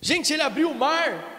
[0.00, 1.35] Gente, ele abriu o mar,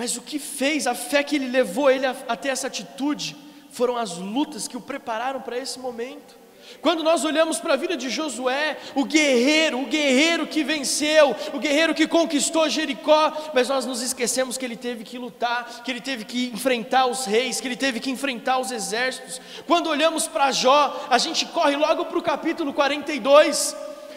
[0.00, 3.36] mas o que fez, a fé que ele levou ele até essa atitude,
[3.70, 6.38] foram as lutas que o prepararam para esse momento.
[6.80, 11.58] Quando nós olhamos para a vida de Josué, o guerreiro, o guerreiro que venceu, o
[11.58, 16.00] guerreiro que conquistou Jericó, mas nós nos esquecemos que ele teve que lutar, que ele
[16.00, 19.38] teve que enfrentar os reis, que ele teve que enfrentar os exércitos.
[19.66, 23.76] Quando olhamos para Jó, a gente corre logo para o capítulo 42.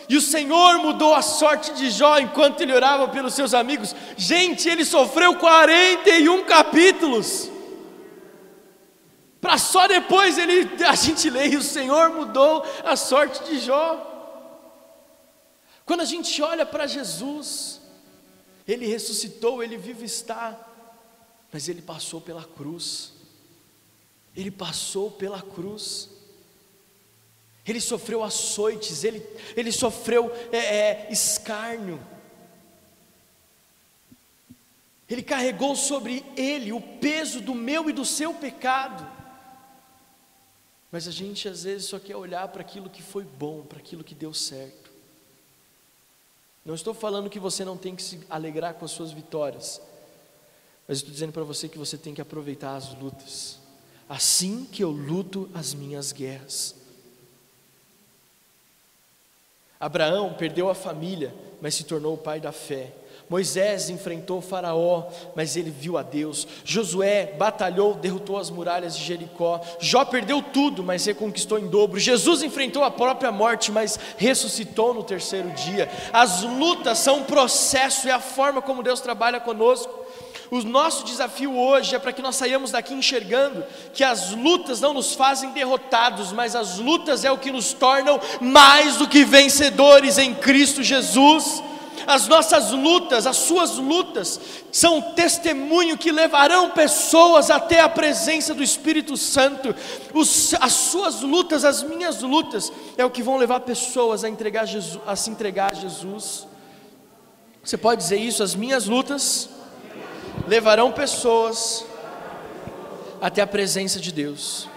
[0.09, 3.95] E o Senhor mudou a sorte de Jó enquanto ele orava pelos seus amigos.
[4.17, 7.51] Gente, ele sofreu 41 capítulos
[9.43, 14.09] para só depois ele, a gente lê, e o Senhor mudou a sorte de Jó.
[15.85, 17.81] Quando a gente olha para Jesus,
[18.65, 20.57] ele ressuscitou, ele vive está,
[21.51, 23.11] mas ele passou pela cruz,
[24.33, 26.09] ele passou pela cruz,
[27.71, 31.99] ele sofreu açoites, ele, ele sofreu é, é, escárnio,
[35.09, 39.07] ele carregou sobre ele o peso do meu e do seu pecado.
[40.91, 44.03] Mas a gente às vezes só quer olhar para aquilo que foi bom, para aquilo
[44.03, 44.91] que deu certo.
[46.65, 49.81] Não estou falando que você não tem que se alegrar com as suas vitórias,
[50.87, 53.59] mas estou dizendo para você que você tem que aproveitar as lutas,
[54.07, 56.82] assim que eu luto as minhas guerras.
[59.83, 62.93] Abraão perdeu a família, mas se tornou o pai da fé.
[63.29, 66.47] Moisés enfrentou Faraó, mas ele viu a Deus.
[66.63, 69.59] Josué batalhou, derrotou as muralhas de Jericó.
[69.81, 71.99] Jó perdeu tudo, mas reconquistou em dobro.
[71.99, 75.89] Jesus enfrentou a própria morte, mas ressuscitou no terceiro dia.
[76.13, 80.02] As lutas são um processo, é a forma como Deus trabalha conosco.
[80.51, 84.93] O nosso desafio hoje é para que nós saiamos daqui enxergando que as lutas não
[84.93, 90.17] nos fazem derrotados, mas as lutas é o que nos tornam mais do que vencedores
[90.17, 91.63] em Cristo Jesus.
[92.05, 94.39] As nossas lutas, as suas lutas,
[94.71, 99.73] são testemunho que levarão pessoas até a presença do Espírito Santo.
[100.13, 104.65] Os, as suas lutas, as minhas lutas, é o que vão levar pessoas a, entregar
[104.65, 106.47] Jesus, a se entregar a Jesus.
[107.63, 108.43] Você pode dizer isso?
[108.43, 109.49] As minhas lutas
[110.47, 111.85] levarão pessoas
[113.21, 114.67] até a presença de Deus.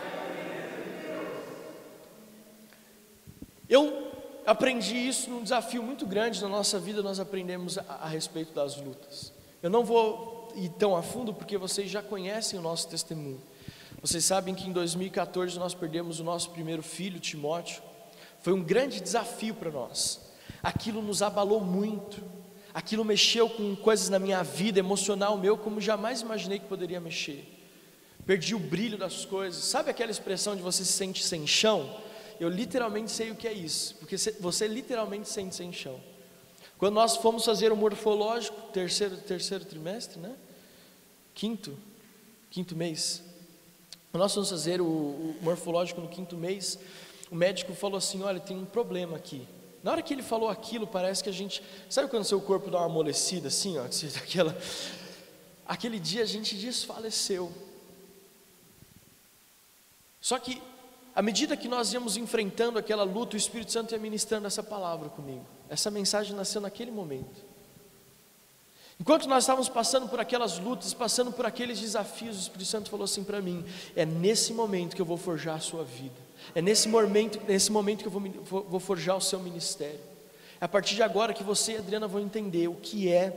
[3.68, 4.12] Eu
[4.46, 8.76] aprendi isso num desafio muito grande na nossa vida, nós aprendemos a, a respeito das
[8.76, 9.32] lutas.
[9.60, 13.40] Eu não vou ir tão a fundo porque vocês já conhecem o nosso testemunho.
[14.00, 17.82] Vocês sabem que em 2014 nós perdemos o nosso primeiro filho, Timóteo.
[18.40, 20.20] Foi um grande desafio para nós.
[20.62, 22.22] Aquilo nos abalou muito.
[22.76, 27.42] Aquilo mexeu com coisas na minha vida, emocional meu, como jamais imaginei que poderia mexer.
[28.26, 29.64] Perdi o brilho das coisas.
[29.64, 32.04] Sabe aquela expressão de você se sente sem chão?
[32.38, 35.98] eu literalmente sei o que é isso, porque você literalmente sente sem chão.
[36.78, 40.36] Quando nós fomos fazer o morfológico, terceiro, terceiro trimestre, né?
[41.34, 41.76] Quinto,
[42.50, 43.22] quinto mês.
[44.12, 46.78] Quando nós fomos fazer o, o morfológico no quinto mês,
[47.30, 49.46] o médico falou assim: olha, tem um problema aqui.
[49.86, 51.62] Na hora que ele falou aquilo, parece que a gente.
[51.88, 53.84] Sabe quando seu corpo dá uma amolecida assim, ó?
[54.20, 54.58] Aquela,
[55.64, 57.52] aquele dia a gente desfaleceu.
[60.20, 60.60] Só que
[61.14, 65.08] à medida que nós íamos enfrentando aquela luta, o Espírito Santo ia ministrando essa palavra
[65.08, 65.46] comigo.
[65.68, 67.44] Essa mensagem nasceu naquele momento.
[68.98, 73.04] Enquanto nós estávamos passando por aquelas lutas, passando por aqueles desafios, o Espírito Santo falou
[73.04, 76.88] assim para mim: é nesse momento que eu vou forjar a sua vida, é nesse
[76.88, 80.00] momento, nesse momento que eu vou, vou forjar o seu ministério.
[80.60, 83.32] É a partir de agora que você e Adriana vão entender o que é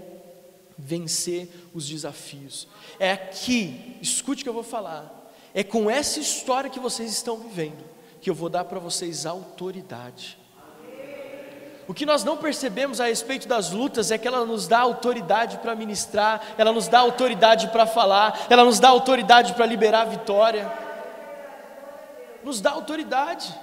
[0.77, 2.67] vencer os desafios.
[2.99, 7.37] É aqui, escute o que eu vou falar, é com essa história que vocês estão
[7.37, 7.89] vivendo
[8.21, 10.37] que eu vou dar para vocês autoridade.
[11.87, 15.57] O que nós não percebemos a respeito das lutas é que ela nos dá autoridade
[15.57, 20.05] para ministrar, ela nos dá autoridade para falar, ela nos dá autoridade para liberar a
[20.05, 20.71] vitória.
[22.43, 23.54] Nos dá autoridade.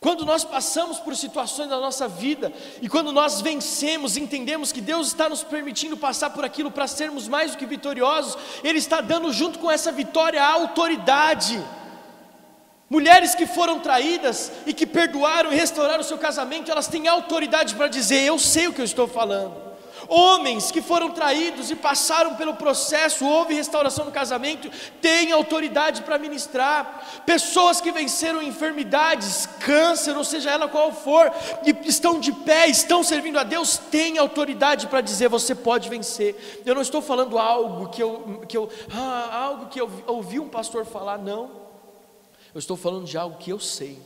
[0.00, 5.08] Quando nós passamos por situações da nossa vida e quando nós vencemos, entendemos que Deus
[5.08, 9.30] está nos permitindo passar por aquilo para sermos mais do que vitoriosos, Ele está dando
[9.30, 11.62] junto com essa vitória a autoridade.
[12.88, 17.74] Mulheres que foram traídas e que perdoaram e restauraram o seu casamento, elas têm autoridade
[17.74, 19.69] para dizer: Eu sei o que eu estou falando.
[20.12, 24.68] Homens que foram traídos e passaram pelo processo, houve restauração no casamento,
[25.00, 27.22] têm autoridade para ministrar.
[27.24, 31.30] Pessoas que venceram enfermidades, câncer, ou seja ela qual for,
[31.64, 36.62] e estão de pé, estão servindo a Deus, têm autoridade para dizer: você pode vencer.
[36.66, 40.48] Eu não estou falando algo que eu, que eu ah, algo que eu ouvi um
[40.48, 41.52] pastor falar, não.
[42.52, 43.96] Eu estou falando de algo que eu sei.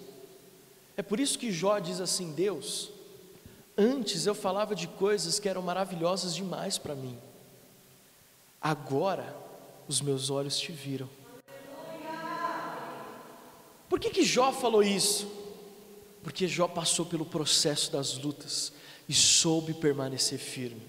[0.98, 2.92] É por isso que Jó diz assim: Deus,
[3.76, 7.18] Antes eu falava de coisas que eram maravilhosas demais para mim.
[8.60, 9.36] Agora
[9.88, 11.08] os meus olhos te viram.
[13.88, 15.28] Por que, que Jó falou isso?
[16.22, 18.72] Porque Jó passou pelo processo das lutas
[19.08, 20.82] e soube permanecer firme.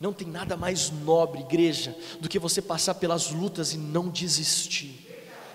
[0.00, 5.06] Não tem nada mais nobre, igreja, do que você passar pelas lutas e não desistir.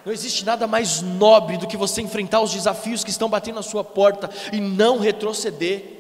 [0.06, 3.64] Não existe nada mais nobre do que você enfrentar os desafios que estão batendo na
[3.64, 5.95] sua porta e não retroceder.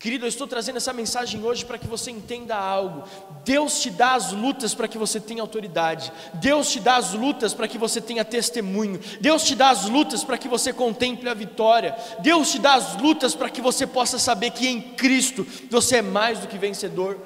[0.00, 3.04] Querido, eu estou trazendo essa mensagem hoje para que você entenda algo.
[3.44, 6.10] Deus te dá as lutas para que você tenha autoridade.
[6.32, 8.98] Deus te dá as lutas para que você tenha testemunho.
[9.20, 11.94] Deus te dá as lutas para que você contemple a vitória.
[12.20, 16.02] Deus te dá as lutas para que você possa saber que em Cristo você é
[16.02, 17.18] mais do que vencedor.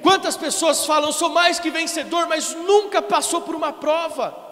[0.00, 4.51] Quantas pessoas falam, sou mais que vencedor, mas nunca passou por uma prova.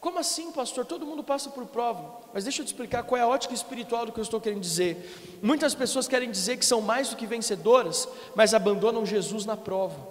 [0.00, 0.86] Como assim, pastor?
[0.86, 2.20] Todo mundo passa por prova.
[2.32, 4.62] Mas deixa eu te explicar qual é a ótica espiritual do que eu estou querendo
[4.62, 5.38] dizer.
[5.42, 10.08] Muitas pessoas querem dizer que são mais do que vencedoras, mas abandonam Jesus na prova.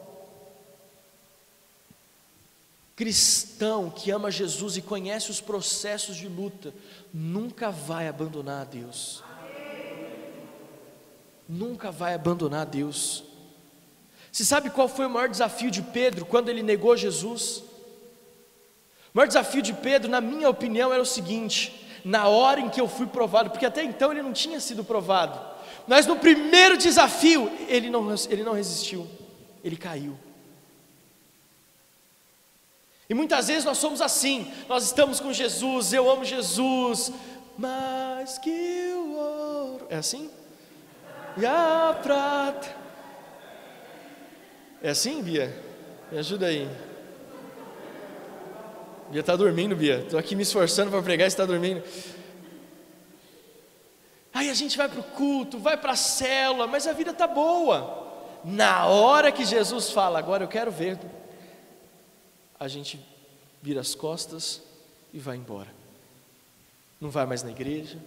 [2.95, 6.71] Cristão que ama Jesus e conhece os processos de luta,
[7.11, 9.23] nunca vai abandonar a Deus.
[11.47, 13.23] Nunca vai abandonar a Deus.
[14.31, 17.63] Você sabe qual foi o maior desafio de Pedro quando ele negou Jesus?
[19.13, 22.79] O maior desafio de Pedro, na minha opinião, era o seguinte: na hora em que
[22.79, 25.39] eu fui provado, porque até então ele não tinha sido provado,
[25.87, 29.07] mas no primeiro desafio, ele não, ele não resistiu,
[29.63, 30.17] ele caiu.
[33.09, 37.11] E muitas vezes nós somos assim, nós estamos com Jesus, eu amo Jesus,
[37.57, 40.29] mais que o ouro, é assim?
[41.35, 42.75] E a prata,
[44.83, 45.55] é assim, Bia?
[46.11, 46.69] Me ajuda aí.
[49.11, 50.01] Bia está dormindo, Bia.
[50.01, 51.83] Estou aqui me esforçando para pregar e está dormindo.
[54.33, 57.27] Aí a gente vai para o culto, vai para a célula, mas a vida está
[57.27, 58.07] boa.
[58.45, 60.97] Na hora que Jesus fala, agora eu quero ver,
[62.59, 62.99] a gente
[63.61, 64.61] vira as costas
[65.11, 65.67] e vai embora.
[67.01, 67.97] Não vai mais na igreja,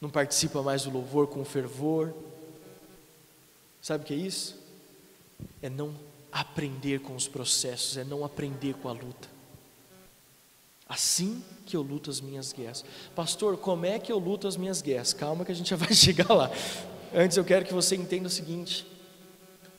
[0.00, 2.14] não participa mais do louvor com fervor.
[3.82, 4.58] Sabe o que é isso?
[5.62, 5.94] É não
[6.32, 9.37] aprender com os processos, é não aprender com a luta.
[10.88, 12.84] Assim que eu luto as minhas guerras.
[13.14, 15.12] Pastor, como é que eu luto as minhas guerras?
[15.12, 16.50] Calma que a gente já vai chegar lá.
[17.14, 18.86] Antes eu quero que você entenda o seguinte: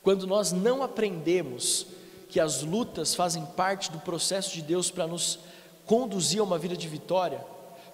[0.03, 1.87] quando nós não aprendemos
[2.29, 5.39] que as lutas fazem parte do processo de Deus para nos
[5.85, 7.43] conduzir a uma vida de vitória,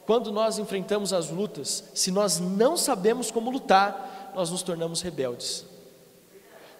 [0.06, 5.66] quando nós enfrentamos as lutas, se nós não sabemos como lutar, nós nos tornamos rebeldes.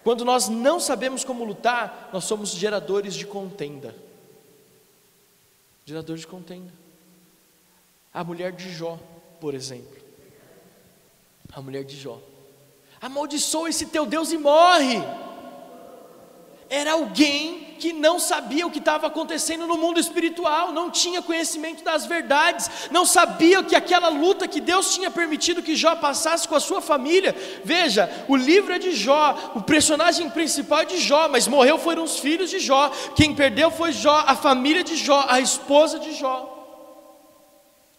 [0.04, 3.96] Quando nós não sabemos como lutar, nós somos geradores de contenda.
[5.86, 6.72] Gerador de contenda.
[8.12, 8.98] A mulher de Jó,
[9.40, 9.96] por exemplo.
[11.52, 12.20] A mulher de Jó.
[13.00, 14.96] Amaldiçoa esse teu Deus e morre.
[16.68, 21.84] Era alguém que não sabia o que estava acontecendo no mundo espiritual, não tinha conhecimento
[21.84, 26.54] das verdades, não sabia que aquela luta que Deus tinha permitido que Jó passasse com
[26.54, 27.34] a sua família.
[27.64, 32.04] Veja, o livro é de Jó, o personagem principal é de Jó, mas morreu foram
[32.04, 36.12] os filhos de Jó, quem perdeu foi Jó, a família de Jó, a esposa de
[36.12, 36.52] Jó.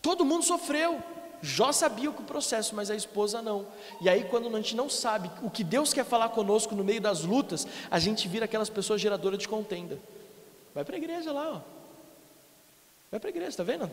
[0.02, 1.17] Todo mundo sofreu.
[1.42, 3.68] Jó sabia o que o processo, mas a esposa não.
[4.02, 7.00] E aí, quando a gente não sabe o que Deus quer falar conosco no meio
[7.00, 10.00] das lutas, a gente vira aquelas pessoas geradoras de contenda.
[10.74, 11.62] Vai para a igreja lá, ó.
[13.12, 13.90] Vai para a igreja, está vendo?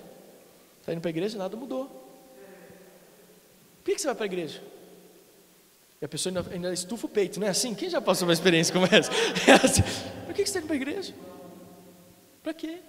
[0.80, 1.86] Está indo para a igreja e nada mudou.
[3.78, 4.62] Por que, que você vai para a igreja?
[6.00, 7.74] E a pessoa ainda, ainda, estufa o peito, não é assim?
[7.74, 9.10] Quem já passou uma experiência como essa?
[9.48, 9.82] É assim.
[10.26, 11.14] Por que, que você está indo para a igreja?
[12.42, 12.80] Para quê?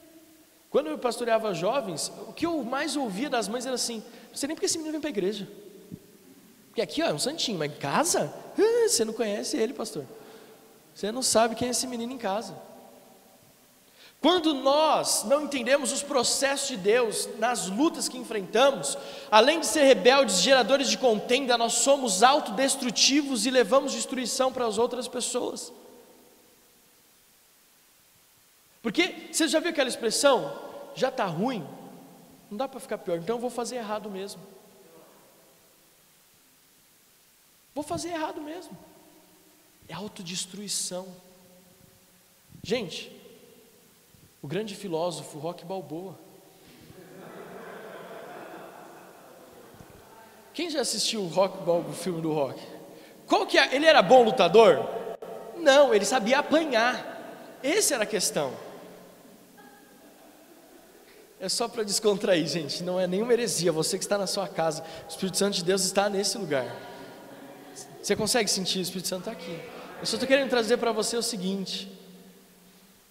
[0.70, 4.04] Quando eu pastoreava jovens, o que eu mais ouvia das mães era assim:
[4.36, 5.48] não sei nem porque esse menino vem para a igreja.
[6.67, 8.34] Porque aqui ó, é um santinho, mas em casa?
[8.86, 10.06] Você não conhece ele, pastor.
[10.93, 12.54] Você não sabe quem é esse menino em casa.
[14.19, 18.98] Quando nós não entendemos os processos de Deus nas lutas que enfrentamos,
[19.31, 24.77] além de ser rebeldes, geradores de contenda, nós somos autodestrutivos e levamos destruição para as
[24.77, 25.71] outras pessoas.
[28.81, 30.54] Porque você já viu aquela expressão?
[30.94, 31.65] Já está ruim,
[32.50, 34.41] não dá para ficar pior, então eu vou fazer errado mesmo.
[37.73, 38.77] Vou fazer errado mesmo.
[39.87, 41.08] É autodestruição.
[42.63, 43.12] Gente,
[44.41, 46.17] o grande filósofo Rock Balboa.
[50.54, 52.62] Quem já assistiu o Rock Balboa, o filme do Rock?
[53.27, 53.75] Qual que é?
[53.75, 54.87] Ele era bom lutador?
[55.58, 57.60] Não, ele sabia apanhar.
[57.62, 58.54] Essa era a questão.
[61.40, 63.71] É só para descontrair, gente, não é nenhuma heresia.
[63.71, 66.73] Você que está na sua casa, o Espírito Santo de Deus está nesse lugar.
[68.02, 68.79] Você consegue sentir?
[68.79, 69.60] O Espírito Santo está aqui.
[70.00, 71.92] Eu só estou querendo trazer para você o seguinte: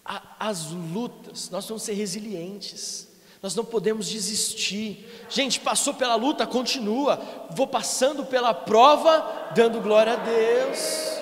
[0.05, 3.09] a, as lutas, nós vamos ser resilientes,
[3.43, 5.07] nós não podemos desistir.
[5.29, 7.20] Gente, passou pela luta, continua.
[7.51, 11.14] Vou passando pela prova, dando glória a Deus.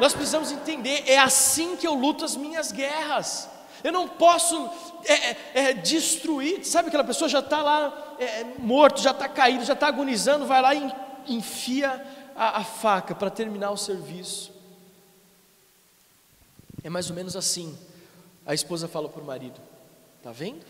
[0.00, 3.48] Nós precisamos entender, é assim que eu luto as minhas guerras.
[3.82, 4.70] Eu não posso
[5.04, 9.64] é, é, é destruir, sabe aquela pessoa já está lá é, morto, já está caído,
[9.64, 10.92] já está agonizando, vai lá e
[11.28, 12.04] enfia
[12.34, 14.52] a, a faca para terminar o serviço.
[16.82, 17.76] É mais ou menos assim.
[18.46, 19.60] A esposa fala para o marido:
[20.18, 20.64] Está vendo?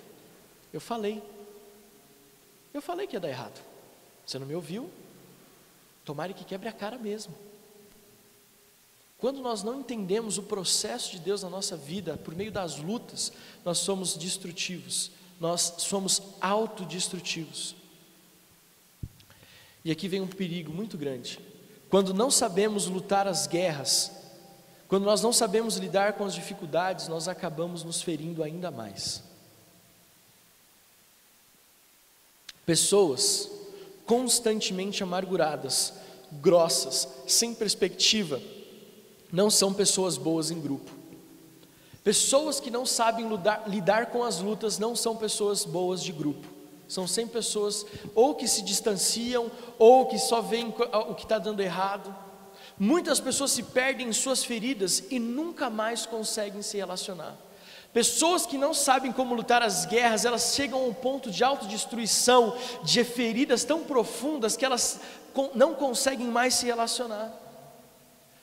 [0.73, 1.23] Eu falei.
[2.73, 3.61] Eu falei que ia dar errado.
[4.27, 4.91] Você não me ouviu?
[6.05, 7.35] Tomara que quebre a cara mesmo.
[9.19, 13.33] Quando nós não entendemos o processo de Deus na nossa vida, por meio das lutas,
[13.65, 15.11] nós somos destrutivos,
[15.41, 17.75] nós somos autodestrutivos.
[19.85, 21.41] E aqui vem um perigo muito grande.
[21.91, 24.13] Quando não sabemos lutar as guerras,
[24.87, 29.23] quando nós não sabemos lidar com as dificuldades, nós acabamos nos ferindo ainda mais.
[32.65, 33.51] Pessoas
[34.07, 35.93] constantemente amarguradas,
[36.33, 38.41] grossas, sem perspectiva,
[39.33, 40.91] não são pessoas boas em grupo.
[42.03, 46.47] Pessoas que não sabem lidar, lidar, com as lutas não são pessoas boas de grupo.
[46.89, 50.75] São sempre pessoas ou que se distanciam ou que só veem
[51.09, 52.15] o que está dando errado.
[52.79, 57.37] Muitas pessoas se perdem em suas feridas e nunca mais conseguem se relacionar.
[57.93, 62.57] Pessoas que não sabem como lutar as guerras, elas chegam a um ponto de autodestruição,
[62.83, 65.01] de feridas tão profundas que elas
[65.55, 67.48] não conseguem mais se relacionar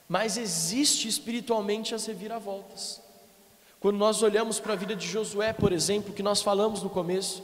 [0.07, 3.01] mas existe espiritualmente as reviravoltas.
[3.79, 7.43] Quando nós olhamos para a vida de Josué, por exemplo, que nós falamos no começo,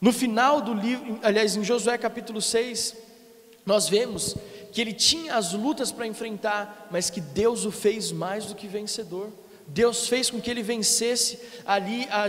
[0.00, 2.96] no final do livro, aliás, em Josué capítulo 6,
[3.66, 4.34] nós vemos
[4.72, 8.66] que ele tinha as lutas para enfrentar, mas que Deus o fez mais do que
[8.66, 9.30] vencedor.
[9.66, 12.26] Deus fez com que ele vencesse ali a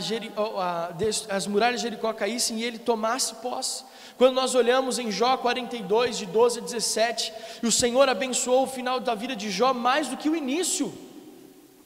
[0.60, 3.84] a, as muralhas de Jericó caíssem e ele tomasse posse.
[4.22, 8.68] Quando nós olhamos em Jó 42, de 12 a 17, e o Senhor abençoou o
[8.68, 10.94] final da vida de Jó mais do que o início.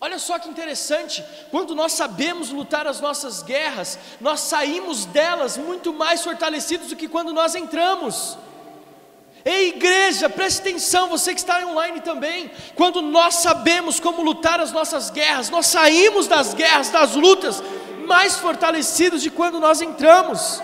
[0.01, 5.93] Olha só que interessante, quando nós sabemos lutar as nossas guerras, nós saímos delas muito
[5.93, 8.37] mais fortalecidos do que quando nós entramos.
[9.45, 12.51] Ei, igreja, preste atenção, você que está online também.
[12.75, 17.63] Quando nós sabemos como lutar as nossas guerras, nós saímos das guerras, das lutas,
[18.05, 20.61] mais fortalecidos de quando nós entramos.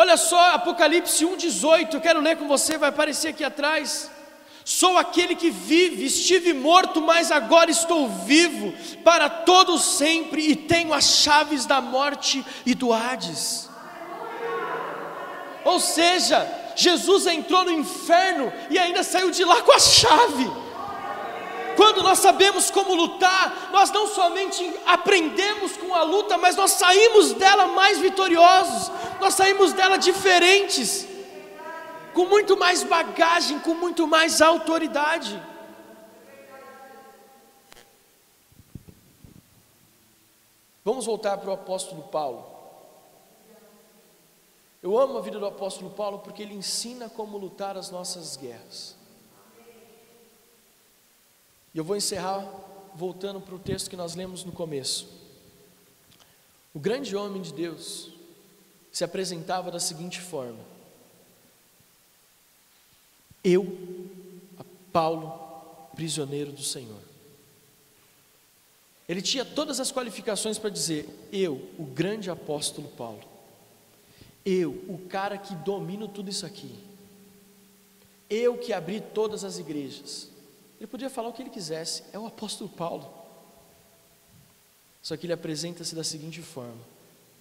[0.00, 4.10] Olha só, Apocalipse 1,18, eu quero ler com você, vai aparecer aqui atrás.
[4.64, 8.72] Sou aquele que vive, estive morto, mas agora estou vivo
[9.04, 13.68] para todo sempre e tenho as chaves da morte e do Hades.
[15.66, 20.50] Ou seja, Jesus entrou no inferno e ainda saiu de lá com a chave.
[21.76, 27.32] Quando nós sabemos como lutar, nós não somente aprendemos com a luta, mas nós saímos
[27.34, 28.90] dela mais vitoriosos,
[29.20, 31.06] nós saímos dela diferentes,
[32.12, 35.40] com muito mais bagagem, com muito mais autoridade.
[40.84, 42.46] Vamos voltar para o apóstolo Paulo.
[44.82, 48.96] Eu amo a vida do apóstolo Paulo porque ele ensina como lutar as nossas guerras.
[51.74, 52.46] E eu vou encerrar
[52.94, 55.08] voltando para o texto que nós lemos no começo.
[56.74, 58.10] O grande homem de Deus
[58.92, 60.58] se apresentava da seguinte forma:
[63.42, 63.66] Eu,
[64.92, 67.00] Paulo, prisioneiro do Senhor.
[69.08, 73.22] Ele tinha todas as qualificações para dizer: Eu, o grande apóstolo Paulo,
[74.44, 76.72] eu, o cara que domino tudo isso aqui,
[78.28, 80.28] eu que abri todas as igrejas.
[80.80, 83.12] Ele podia falar o que ele quisesse, é o apóstolo Paulo.
[85.02, 86.80] Só que ele apresenta-se da seguinte forma: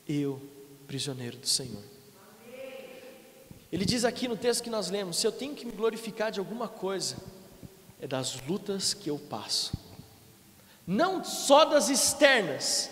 [0.07, 0.41] Eu,
[0.85, 1.81] prisioneiro do Senhor.
[3.71, 6.39] Ele diz aqui no texto que nós lemos: se eu tenho que me glorificar de
[6.39, 7.15] alguma coisa,
[8.01, 9.73] é das lutas que eu passo,
[10.85, 12.89] não só das externas,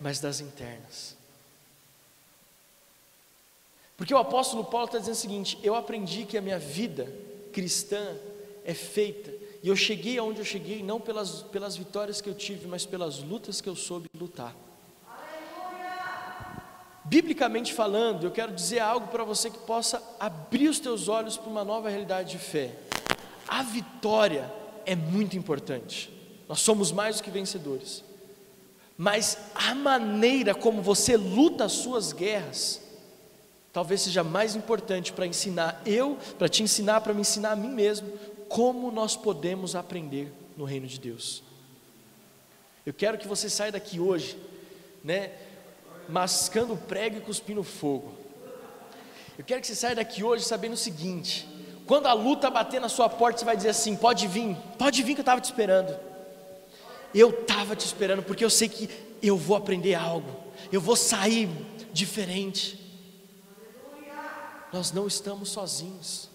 [0.00, 1.16] mas das internas.
[3.96, 7.12] Porque o apóstolo Paulo está dizendo o seguinte: eu aprendi que a minha vida
[7.52, 8.16] cristã
[8.64, 9.32] é feita,
[9.62, 13.18] e eu cheguei aonde eu cheguei não pelas, pelas vitórias que eu tive, mas pelas
[13.18, 14.54] lutas que eu soube lutar.
[17.04, 21.48] Biblicamente falando, eu quero dizer algo para você que possa abrir os teus olhos para
[21.48, 22.74] uma nova realidade de fé.
[23.48, 24.52] A vitória
[24.84, 26.12] é muito importante.
[26.46, 28.04] Nós somos mais do que vencedores.
[28.96, 32.82] Mas a maneira como você luta as suas guerras,
[33.72, 37.70] talvez seja mais importante para ensinar eu, para te ensinar, para me ensinar a mim
[37.70, 38.12] mesmo,
[38.48, 41.42] como nós podemos aprender no reino de Deus.
[42.84, 44.38] Eu quero que você saia daqui hoje,
[45.04, 45.32] né,
[46.08, 48.14] mascando prego e cuspindo fogo.
[49.38, 51.46] Eu quero que você saia daqui hoje sabendo o seguinte:
[51.86, 55.14] quando a luta bater na sua porta, você vai dizer assim: pode vir, pode vir
[55.14, 55.98] que eu estava te esperando.
[57.14, 58.88] Eu estava te esperando porque eu sei que
[59.22, 60.28] eu vou aprender algo,
[60.72, 61.48] eu vou sair
[61.92, 62.78] diferente.
[64.72, 66.27] Nós não estamos sozinhos.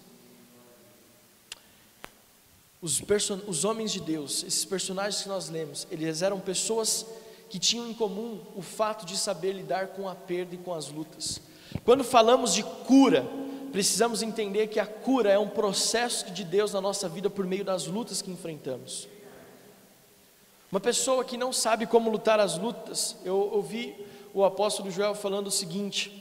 [2.83, 3.01] Os,
[3.47, 7.05] os homens de Deus, esses personagens que nós lemos, eles eram pessoas
[7.49, 10.89] que tinham em comum o fato de saber lidar com a perda e com as
[10.89, 11.39] lutas.
[11.85, 13.25] Quando falamos de cura,
[13.71, 17.63] precisamos entender que a cura é um processo de Deus na nossa vida por meio
[17.63, 19.07] das lutas que enfrentamos.
[20.69, 23.95] Uma pessoa que não sabe como lutar as lutas, eu ouvi
[24.33, 26.11] o apóstolo Joel falando o seguinte,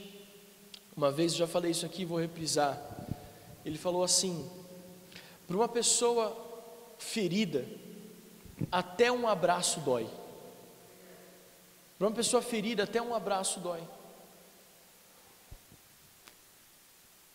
[0.97, 2.81] uma vez já falei isso aqui, vou reprisar.
[3.65, 4.49] Ele falou assim:
[5.49, 6.51] para uma pessoa
[7.03, 7.66] ferida,
[8.70, 10.09] até um abraço dói.
[11.98, 13.82] Para uma pessoa ferida, até um abraço dói.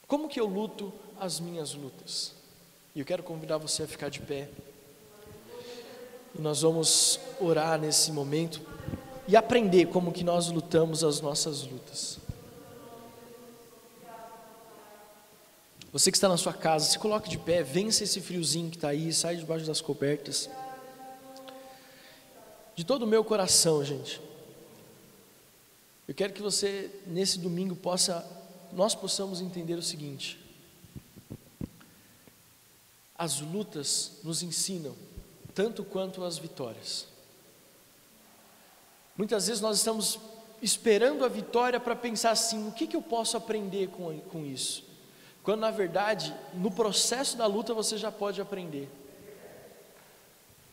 [0.07, 2.33] Como que eu luto as minhas lutas?
[2.95, 4.49] E eu quero convidar você a ficar de pé.
[6.33, 8.61] E nós vamos orar nesse momento
[9.27, 12.19] e aprender como que nós lutamos as nossas lutas.
[15.91, 18.89] Você que está na sua casa, se coloque de pé, vença esse friozinho que está
[18.89, 20.49] aí, sai debaixo das cobertas.
[22.75, 24.21] De todo o meu coração, gente.
[26.07, 28.25] Eu quero que você, nesse domingo, possa,
[28.71, 30.39] nós possamos entender o seguinte:
[33.17, 34.95] as lutas nos ensinam
[35.53, 37.07] tanto quanto as vitórias.
[39.17, 40.19] Muitas vezes nós estamos
[40.61, 44.86] esperando a vitória para pensar assim: o que, que eu posso aprender com, com isso?
[45.47, 48.89] Quando na verdade, no processo da luta você já pode aprender.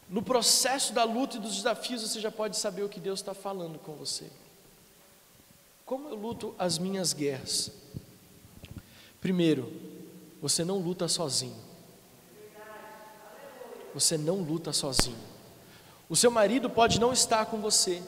[0.09, 3.33] No processo da luta e dos desafios você já pode saber o que Deus está
[3.33, 4.29] falando com você.
[5.87, 7.71] Como eu luto as minhas guerras?
[9.21, 9.73] Primeiro,
[10.43, 11.55] você não luta sozinho.
[13.95, 15.23] Você não luta sozinho.
[16.09, 18.03] O seu marido pode não estar com você.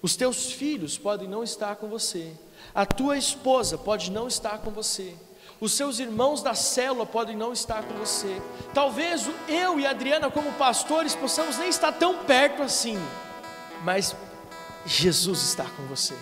[0.00, 2.32] Os teus filhos podem não estar com você.
[2.72, 5.16] A tua esposa pode não estar com você.
[5.60, 8.40] Os seus irmãos da célula podem não estar com você.
[8.72, 12.98] Talvez eu e Adriana, como pastores, possamos nem estar tão perto assim,
[13.82, 14.14] mas
[14.84, 16.14] Jesus está com você.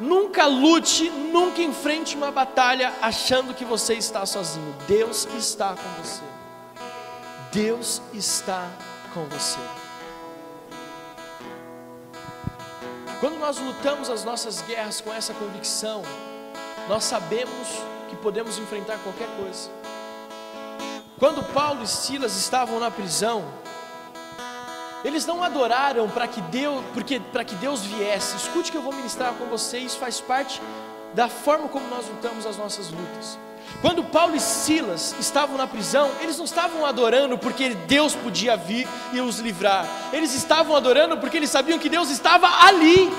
[0.00, 4.74] Nunca lute, nunca enfrente uma batalha achando que você está sozinho.
[4.86, 6.22] Deus está com você.
[7.52, 8.70] Deus está
[9.12, 9.58] com você.
[13.18, 16.02] Quando nós lutamos as nossas guerras com essa convicção,
[16.88, 17.68] nós sabemos
[18.08, 19.70] que podemos enfrentar qualquer coisa.
[21.18, 23.44] Quando Paulo e Silas estavam na prisão,
[25.04, 28.36] eles não adoraram para que Deus, porque para que Deus viesse.
[28.36, 30.60] Escute que eu vou ministrar com você, isso faz parte
[31.14, 33.38] da forma como nós lutamos as nossas lutas.
[33.80, 38.88] Quando Paulo e Silas estavam na prisão, eles não estavam adorando porque Deus podia vir
[39.12, 39.86] e os livrar.
[40.12, 43.10] Eles estavam adorando porque eles sabiam que Deus estava ali.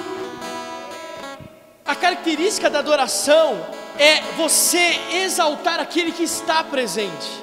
[1.90, 3.66] A característica da adoração
[3.98, 7.42] é você exaltar aquele que está presente.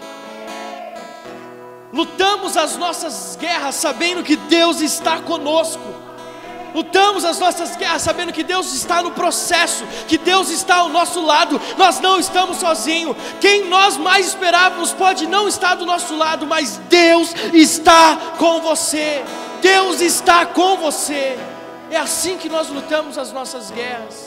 [1.92, 5.82] Lutamos as nossas guerras sabendo que Deus está conosco.
[6.72, 11.20] Lutamos as nossas guerras sabendo que Deus está no processo, que Deus está ao nosso
[11.26, 13.16] lado, nós não estamos sozinhos.
[13.40, 19.24] Quem nós mais esperávamos pode não estar do nosso lado, mas Deus está com você.
[19.60, 21.36] Deus está com você.
[21.90, 24.25] É assim que nós lutamos as nossas guerras.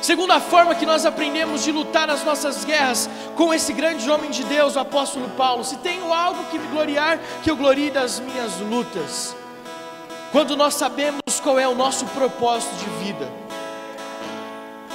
[0.00, 4.44] Segunda forma que nós aprendemos de lutar as nossas guerras com esse grande homem de
[4.44, 5.64] Deus, o apóstolo Paulo.
[5.64, 9.36] Se tenho algo que me gloriar, que eu glorie das minhas lutas.
[10.30, 13.47] Quando nós sabemos qual é o nosso propósito de vida.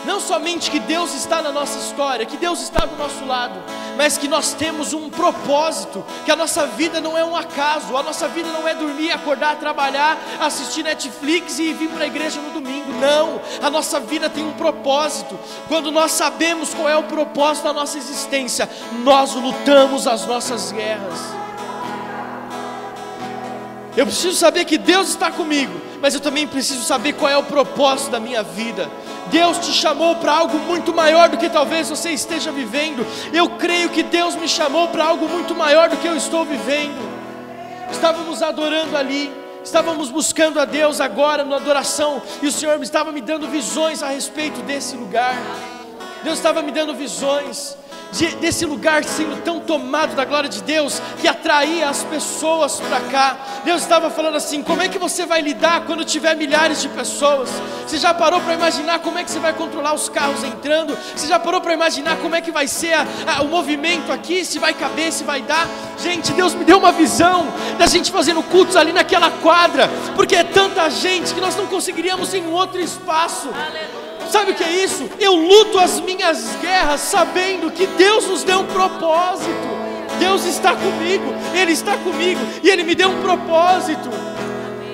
[0.05, 3.59] Não somente que Deus está na nossa história, que Deus está do nosso lado,
[3.97, 8.03] mas que nós temos um propósito, que a nossa vida não é um acaso, a
[8.03, 12.51] nossa vida não é dormir, acordar, trabalhar, assistir Netflix e vir para a igreja no
[12.51, 12.91] domingo.
[12.99, 15.39] Não, a nossa vida tem um propósito.
[15.67, 18.69] Quando nós sabemos qual é o propósito da nossa existência,
[19.03, 21.19] nós lutamos as nossas guerras.
[23.95, 27.43] Eu preciso saber que Deus está comigo, mas eu também preciso saber qual é o
[27.43, 28.91] propósito da minha vida.
[29.27, 33.07] Deus te chamou para algo muito maior do que talvez você esteja vivendo.
[33.31, 37.01] Eu creio que Deus me chamou para algo muito maior do que eu estou vivendo.
[37.89, 39.31] Estávamos adorando ali,
[39.63, 44.09] estávamos buscando a Deus agora na adoração, e o Senhor estava me dando visões a
[44.09, 45.37] respeito desse lugar.
[46.21, 47.77] Deus estava me dando visões
[48.13, 52.99] de, desse lugar sendo tão tomado da glória de Deus que atraía as pessoas para
[53.01, 53.37] cá.
[53.65, 57.49] Deus estava falando assim: como é que você vai lidar quando tiver milhares de pessoas?
[57.85, 60.97] Você já parou para imaginar como é que você vai controlar os carros entrando?
[61.15, 63.05] Você já parou para imaginar como é que vai ser a,
[63.37, 64.45] a, o movimento aqui?
[64.45, 65.67] Se vai caber, se vai dar?
[66.01, 67.47] Gente, Deus me deu uma visão
[67.77, 72.33] da gente fazendo cultos ali naquela quadra, porque é tanta gente que nós não conseguiríamos
[72.33, 73.49] em outro espaço.
[73.49, 74.02] Aleluia.
[74.29, 75.09] Sabe o que é isso?
[75.19, 79.73] Eu luto as minhas guerras sabendo que Deus nos deu um propósito.
[80.19, 84.09] Deus está comigo, Ele está comigo e Ele me deu um propósito.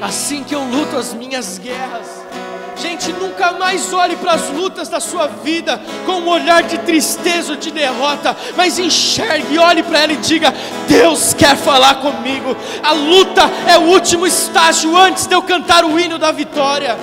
[0.02, 2.20] Assim que eu luto as minhas guerras.
[2.82, 7.52] Gente, nunca mais olhe para as lutas da sua vida com um olhar de tristeza
[7.52, 10.54] ou de derrota, mas enxergue, olhe para ela e diga:
[10.88, 12.56] Deus quer falar comigo.
[12.82, 16.98] A luta é o último estágio antes de eu cantar o hino da vitória.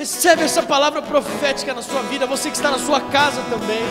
[0.00, 3.82] Recebe essa palavra profética na sua vida, você que está na sua casa também.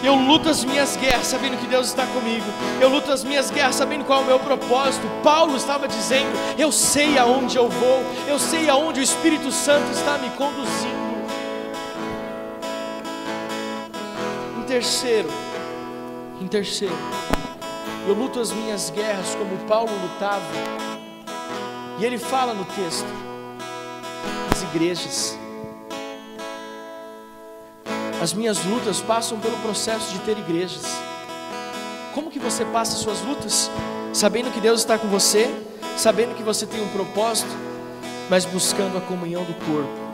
[0.00, 2.46] Eu luto as minhas guerras sabendo que Deus está comigo.
[2.80, 5.04] Eu luto as minhas guerras sabendo qual é o meu propósito.
[5.24, 10.18] Paulo estava dizendo: Eu sei aonde eu vou, eu sei aonde o Espírito Santo está
[10.18, 11.26] me conduzindo.
[14.56, 15.30] Em terceiro,
[16.40, 16.96] em terceiro,
[18.06, 20.44] eu luto as minhas guerras como Paulo lutava.
[21.98, 23.33] E ele fala no texto:
[24.74, 25.38] igrejas.
[28.20, 30.82] As minhas lutas passam pelo processo de ter igrejas.
[32.12, 33.70] Como que você passa suas lutas?
[34.12, 35.48] Sabendo que Deus está com você,
[35.96, 37.50] sabendo que você tem um propósito,
[38.28, 40.04] mas buscando a comunhão do corpo.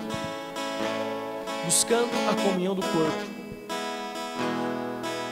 [1.64, 3.30] Buscando a comunhão do corpo.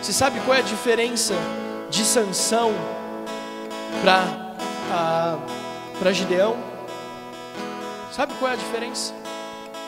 [0.00, 1.34] Você sabe qual é a diferença
[1.90, 2.72] de Sansão
[4.00, 4.46] para
[5.98, 6.56] para Gideão?
[8.12, 9.17] Sabe qual é a diferença?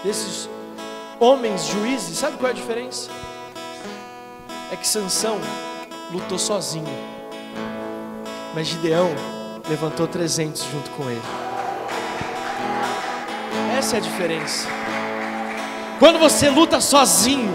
[0.02, 0.48] Desses
[1.18, 3.10] homens juízes, sabe qual é a diferença?
[4.72, 5.38] É que Sansão
[6.10, 6.86] lutou sozinho,
[8.54, 9.10] mas Gideão
[9.68, 11.22] levantou 300 junto com ele.
[13.76, 14.68] Essa é a diferença.
[15.98, 17.52] Quando você luta sozinho,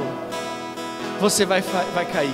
[1.19, 2.33] você vai, vai cair.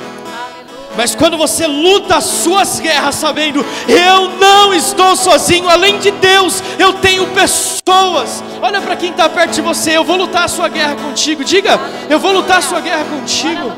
[0.96, 6.62] Mas quando você luta as suas guerras, sabendo, eu não estou sozinho, além de Deus,
[6.78, 8.44] eu tenho pessoas.
[8.62, 11.44] Olha para quem está perto de você, eu vou lutar a sua guerra contigo.
[11.44, 11.80] Diga,
[12.10, 13.72] eu vou lutar a sua guerra contigo.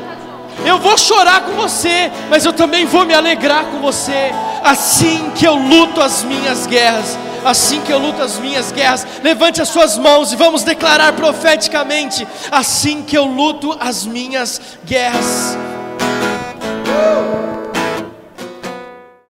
[0.64, 4.32] Eu vou chorar com você, mas eu também vou me alegrar com você.
[4.62, 9.60] Assim que eu luto as minhas guerras, assim que eu luto as minhas guerras, levante
[9.60, 15.56] as suas mãos e vamos declarar profeticamente: assim que eu luto as minhas guerras.
[16.94, 17.23] Woo!